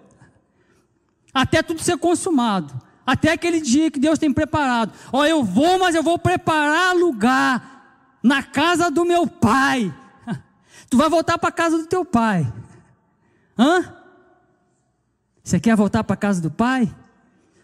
[1.32, 2.74] Até tudo ser consumado
[3.06, 4.92] até aquele dia que Deus tem preparado.
[5.14, 9.94] Ó, eu vou, mas eu vou preparar lugar na casa do meu pai.
[10.90, 12.52] Tu vai voltar para a casa do teu pai.
[13.58, 13.94] Hã?
[15.44, 16.94] Você quer voltar para a casa do pai?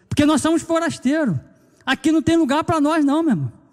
[0.08, 1.36] Porque nós somos forasteiros.
[1.84, 3.63] Aqui não tem lugar para nós, não, meu irmão.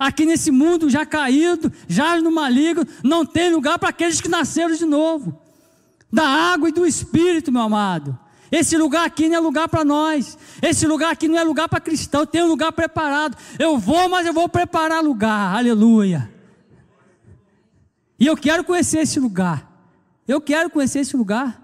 [0.00, 4.74] Aqui nesse mundo já caído, já no maligno, não tem lugar para aqueles que nasceram
[4.74, 5.38] de novo.
[6.10, 8.18] Da água e do espírito, meu amado.
[8.50, 10.38] Esse lugar aqui não é lugar para nós.
[10.62, 12.24] Esse lugar aqui não é lugar para cristão.
[12.24, 13.36] Tem um lugar preparado.
[13.58, 15.54] Eu vou, mas eu vou preparar lugar.
[15.54, 16.32] Aleluia.
[18.18, 19.70] E eu quero conhecer esse lugar.
[20.26, 21.62] Eu quero conhecer esse lugar.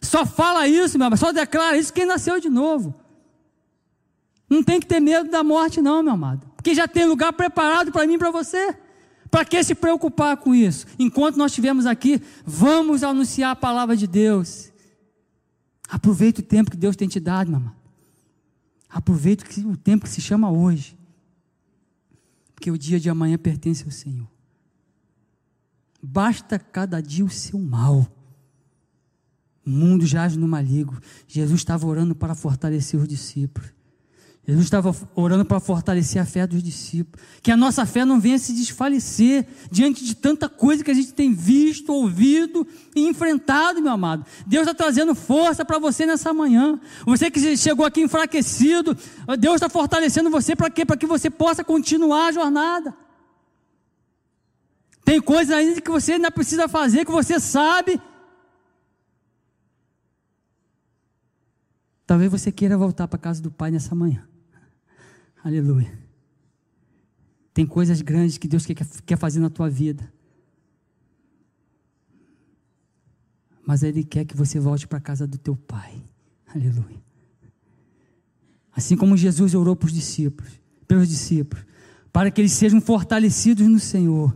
[0.00, 1.18] Só fala isso, meu amado.
[1.18, 2.94] Só declara isso quem nasceu de novo.
[4.48, 6.53] Não tem que ter medo da morte, não, meu amado.
[6.64, 8.74] Porque já tem lugar preparado para mim e para você.
[9.30, 10.86] Para que se preocupar com isso?
[10.98, 14.72] Enquanto nós estivermos aqui, vamos anunciar a palavra de Deus.
[15.86, 17.74] Aproveita o tempo que Deus tem te dado, mamãe.
[18.88, 20.96] Aproveita o tempo que se chama hoje.
[22.54, 24.26] Porque o dia de amanhã pertence ao Senhor.
[26.02, 28.10] Basta cada dia o seu mal.
[29.66, 30.98] O mundo jaz no maligo.
[31.28, 33.70] Jesus estava orando para fortalecer os discípulos.
[34.46, 37.26] Jesus estava orando para fortalecer a fé dos discípulos.
[37.42, 41.14] Que a nossa fé não venha se desfalecer diante de tanta coisa que a gente
[41.14, 44.26] tem visto, ouvido e enfrentado, meu amado.
[44.46, 46.78] Deus está trazendo força para você nessa manhã.
[47.06, 48.94] Você que chegou aqui enfraquecido,
[49.38, 50.84] Deus está fortalecendo você para quê?
[50.84, 52.94] Para que você possa continuar a jornada.
[55.06, 57.98] Tem coisas ainda que você ainda precisa fazer, que você sabe.
[62.06, 64.28] Talvez você queira voltar para a casa do Pai nessa manhã.
[65.44, 65.92] Aleluia.
[67.52, 70.10] Tem coisas grandes que Deus quer, fazer na tua vida.
[73.66, 76.02] Mas Ele quer que você volte para a casa do teu Pai.
[76.46, 77.04] Aleluia.
[78.72, 80.50] Assim como Jesus orou para os discípulos,
[80.88, 81.64] pelos discípulos,
[82.10, 84.34] para que eles sejam fortalecidos no Senhor.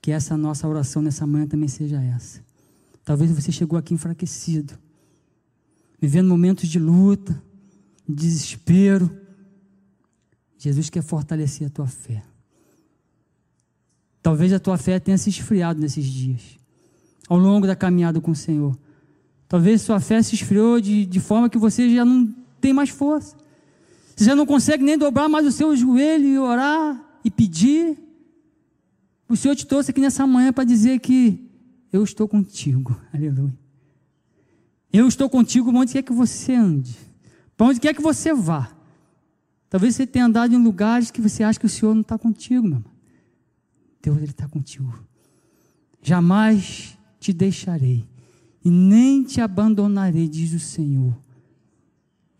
[0.00, 2.42] Que essa nossa oração nessa manhã também seja essa.
[3.04, 4.78] Talvez você chegou aqui enfraquecido,
[6.00, 7.40] vivendo momentos de luta,
[8.10, 9.10] desespero.
[10.58, 12.22] Jesus quer fortalecer a tua fé.
[14.22, 16.58] Talvez a tua fé tenha se esfriado nesses dias,
[17.28, 18.78] ao longo da caminhada com o Senhor.
[19.48, 23.34] Talvez sua fé se esfriou de, de forma que você já não tem mais força.
[24.14, 27.98] Você já não consegue nem dobrar mais o seu joelho e orar e pedir.
[29.28, 31.50] O Senhor te trouxe aqui nessa manhã para dizer que
[31.92, 32.94] eu estou contigo.
[33.12, 33.58] Aleluia.
[34.92, 36.96] Eu estou contigo onde quer que você ande.
[37.60, 38.74] Para onde quer que você vá.
[39.68, 42.66] Talvez você tenha andado em lugares que você acha que o Senhor não está contigo,
[42.66, 42.92] meu irmão.
[44.00, 44.98] Deus ele está contigo.
[46.00, 48.08] Jamais te deixarei
[48.64, 51.14] e nem te abandonarei, diz o Senhor.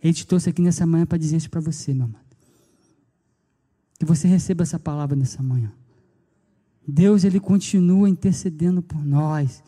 [0.02, 2.24] Ele te trouxe aqui nessa manhã para dizer isso para você, meu amado.
[3.98, 5.70] Que você receba essa palavra nessa manhã.
[6.88, 9.62] Deus, Ele continua intercedendo por nós,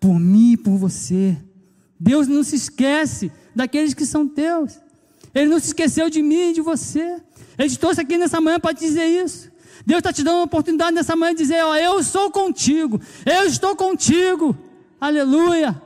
[0.00, 1.40] por mim e por você.
[2.00, 4.87] Deus não se esquece daqueles que são teus.
[5.34, 7.22] Ele não se esqueceu de mim e de você.
[7.58, 9.50] Ele te trouxe aqui nessa manhã para dizer isso.
[9.84, 13.44] Deus está te dando uma oportunidade nessa manhã de dizer: Ó, eu sou contigo, eu
[13.44, 14.56] estou contigo.
[15.00, 15.80] Aleluia.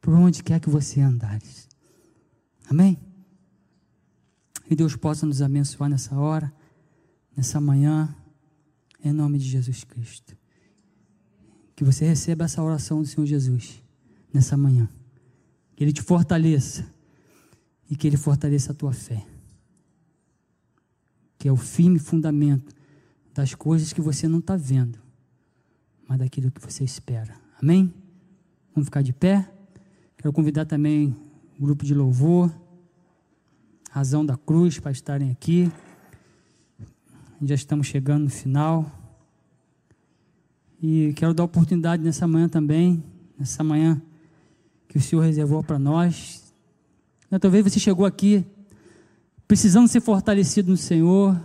[0.00, 1.68] Por onde quer que você andares.
[2.68, 2.98] Amém?
[4.66, 6.52] Que Deus possa nos abençoar nessa hora,
[7.36, 8.14] nessa manhã,
[9.02, 10.36] em nome de Jesus Cristo.
[11.76, 13.82] Que você receba essa oração do Senhor Jesus
[14.32, 14.88] nessa manhã.
[15.76, 16.91] Que Ele te fortaleça
[17.92, 19.22] e que Ele fortaleça a tua fé.
[21.36, 22.74] Que é o firme fundamento
[23.34, 24.98] das coisas que você não está vendo,
[26.08, 27.36] mas daquilo que você espera.
[27.62, 27.92] Amém?
[28.74, 29.46] Vamos ficar de pé.
[30.16, 31.14] Quero convidar também
[31.58, 32.50] o grupo de louvor,
[33.90, 35.70] Razão da Cruz, para estarem aqui.
[37.42, 38.90] Já estamos chegando no final.
[40.80, 43.04] E quero dar oportunidade nessa manhã também,
[43.38, 44.00] nessa manhã
[44.88, 46.41] que o Senhor reservou para nós.
[47.38, 48.44] Talvez você chegou aqui
[49.48, 51.38] precisando ser fortalecido no Senhor,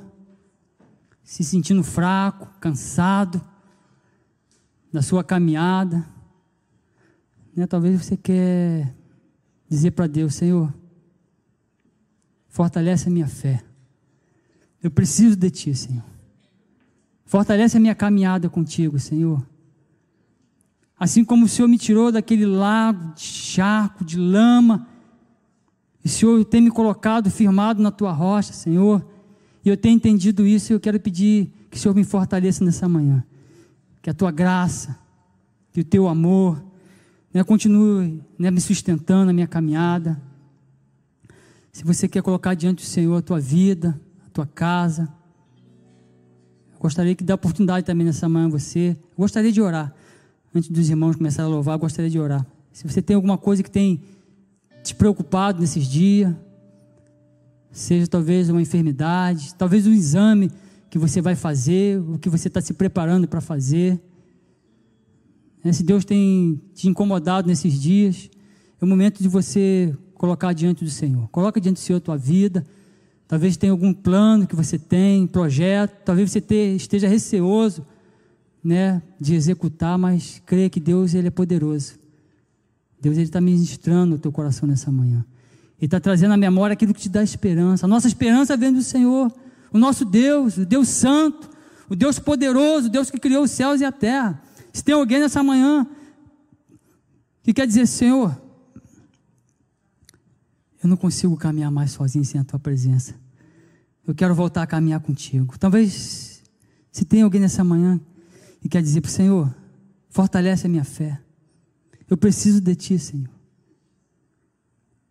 [1.23, 3.41] se sentindo fraco, cansado
[4.91, 6.07] da sua caminhada.
[7.55, 7.67] Né?
[7.67, 8.95] Talvez você quer
[9.69, 10.73] dizer para Deus, Senhor,
[12.47, 13.63] fortalece a minha fé.
[14.81, 16.05] Eu preciso de Ti, Senhor.
[17.25, 19.45] Fortalece a minha caminhada contigo, Senhor.
[20.97, 24.87] Assim como o Senhor me tirou daquele lago de charco, de lama,
[26.07, 29.05] o Senhor tem me colocado firmado na tua rocha, Senhor.
[29.63, 32.87] E eu tenho entendido isso e eu quero pedir que o Senhor me fortaleça nessa
[32.87, 33.23] manhã.
[34.01, 34.97] Que a tua graça,
[35.73, 36.63] que o teu amor,
[37.33, 40.21] né, continue né, me sustentando na minha caminhada.
[41.73, 45.13] Se você quer colocar diante do Senhor a tua vida, a tua casa,
[46.73, 48.91] eu gostaria que dê oportunidade também nessa manhã a você.
[48.91, 49.93] Eu gostaria de orar.
[50.55, 52.45] Antes dos irmãos começarem a louvar, eu gostaria de orar.
[52.71, 54.01] Se você tem alguma coisa que tem
[54.83, 56.33] te preocupado nesses dias,
[57.71, 60.49] seja talvez uma enfermidade, talvez um exame
[60.89, 64.01] que você vai fazer, o que você está se preparando para fazer.
[65.63, 68.29] Né, se Deus tem te incomodado nesses dias,
[68.79, 71.27] é o momento de você colocar diante do Senhor.
[71.29, 72.65] Coloca diante do Senhor a tua vida.
[73.27, 76.03] Talvez tenha algum plano que você tem, projeto.
[76.05, 76.39] Talvez você
[76.75, 77.85] esteja receoso,
[78.63, 81.96] né, de executar, mas creia que Deus ele é poderoso.
[82.99, 85.25] Deus está ministrando o teu coração nessa manhã.
[85.79, 87.85] Ele está trazendo à memória aquilo que te dá esperança.
[87.85, 89.31] A nossa esperança vem do Senhor,
[89.71, 91.49] o nosso Deus, o Deus Santo,
[91.87, 94.41] o Deus poderoso, o Deus que criou os céus e a terra.
[94.73, 95.87] Se tem alguém nessa manhã
[97.43, 98.35] que quer dizer, Senhor,
[100.83, 103.13] eu não consigo caminhar mais sozinho sem a tua presença.
[104.05, 105.57] Eu quero voltar a caminhar contigo.
[105.59, 106.41] Talvez,
[106.91, 107.99] se tem alguém nessa manhã
[108.61, 109.55] que quer dizer para o Senhor,
[110.09, 111.19] fortalece a minha fé.
[112.09, 113.29] Eu preciso de ti, Senhor.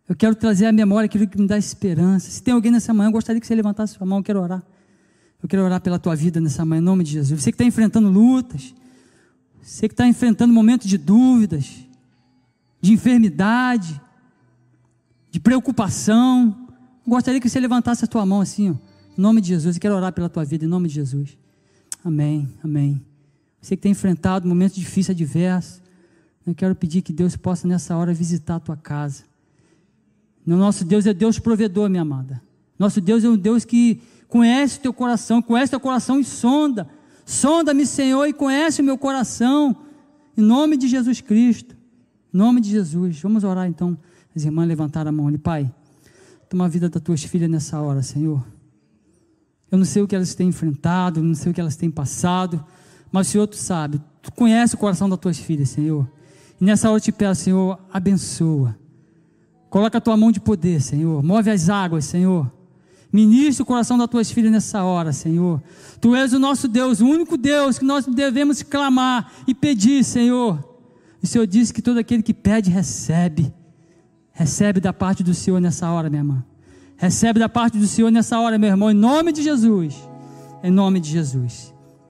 [0.07, 2.31] Eu quero trazer à memória aquilo que me dá esperança.
[2.31, 4.63] Se tem alguém nessa manhã, eu gostaria que você levantasse sua mão, eu quero orar.
[5.43, 7.41] Eu quero orar pela tua vida nessa manhã, em nome de Jesus.
[7.41, 8.73] Você que está enfrentando lutas,
[9.61, 11.85] você que está enfrentando momentos de dúvidas,
[12.81, 13.99] de enfermidade,
[15.29, 16.55] de preocupação,
[17.05, 18.73] eu gostaria que você levantasse a tua mão assim, ó,
[19.17, 19.75] em nome de Jesus.
[19.75, 21.37] Eu quero orar pela tua vida, em nome de Jesus.
[22.03, 23.05] Amém, amém.
[23.61, 25.81] Você que tem enfrentado momentos difíceis, adversos,
[26.47, 29.23] eu quero pedir que Deus possa nessa hora visitar a tua casa.
[30.45, 32.41] Nosso Deus é Deus provedor, minha amada.
[32.79, 36.23] Nosso Deus é um Deus que conhece o teu coração, conhece o teu coração e
[36.23, 36.87] sonda.
[37.25, 39.75] Sonda-me, Senhor, e conhece o meu coração.
[40.37, 41.75] Em nome de Jesus Cristo.
[42.33, 43.19] Em nome de Jesus.
[43.19, 43.97] Vamos orar então.
[44.33, 45.37] As irmãs levantaram a mão ali.
[45.37, 45.69] Pai,
[46.47, 48.41] toma a vida das tuas filhas nessa hora, Senhor.
[49.69, 52.63] Eu não sei o que elas têm enfrentado, não sei o que elas têm passado,
[53.11, 54.01] mas o Senhor tu sabe.
[54.21, 56.07] Tu conhece o coração das tuas filhas, Senhor.
[56.59, 58.77] E nessa hora eu te peço, Senhor, abençoa.
[59.69, 61.21] Coloca a tua mão de poder, Senhor.
[61.23, 62.51] Move as águas, Senhor.
[63.11, 65.61] Ministre o coração das tuas filhas nessa hora, Senhor.
[66.01, 70.63] Tu és o nosso Deus, o único Deus que nós devemos clamar e pedir, Senhor.
[71.21, 73.53] O Senhor disse que todo aquele que pede, recebe.
[74.31, 76.43] Recebe da parte do Senhor nessa hora, minha irmã.
[76.95, 79.95] Recebe da parte do Senhor nessa hora, meu irmão, em nome de Jesus.
[80.63, 81.73] Em nome de Jesus.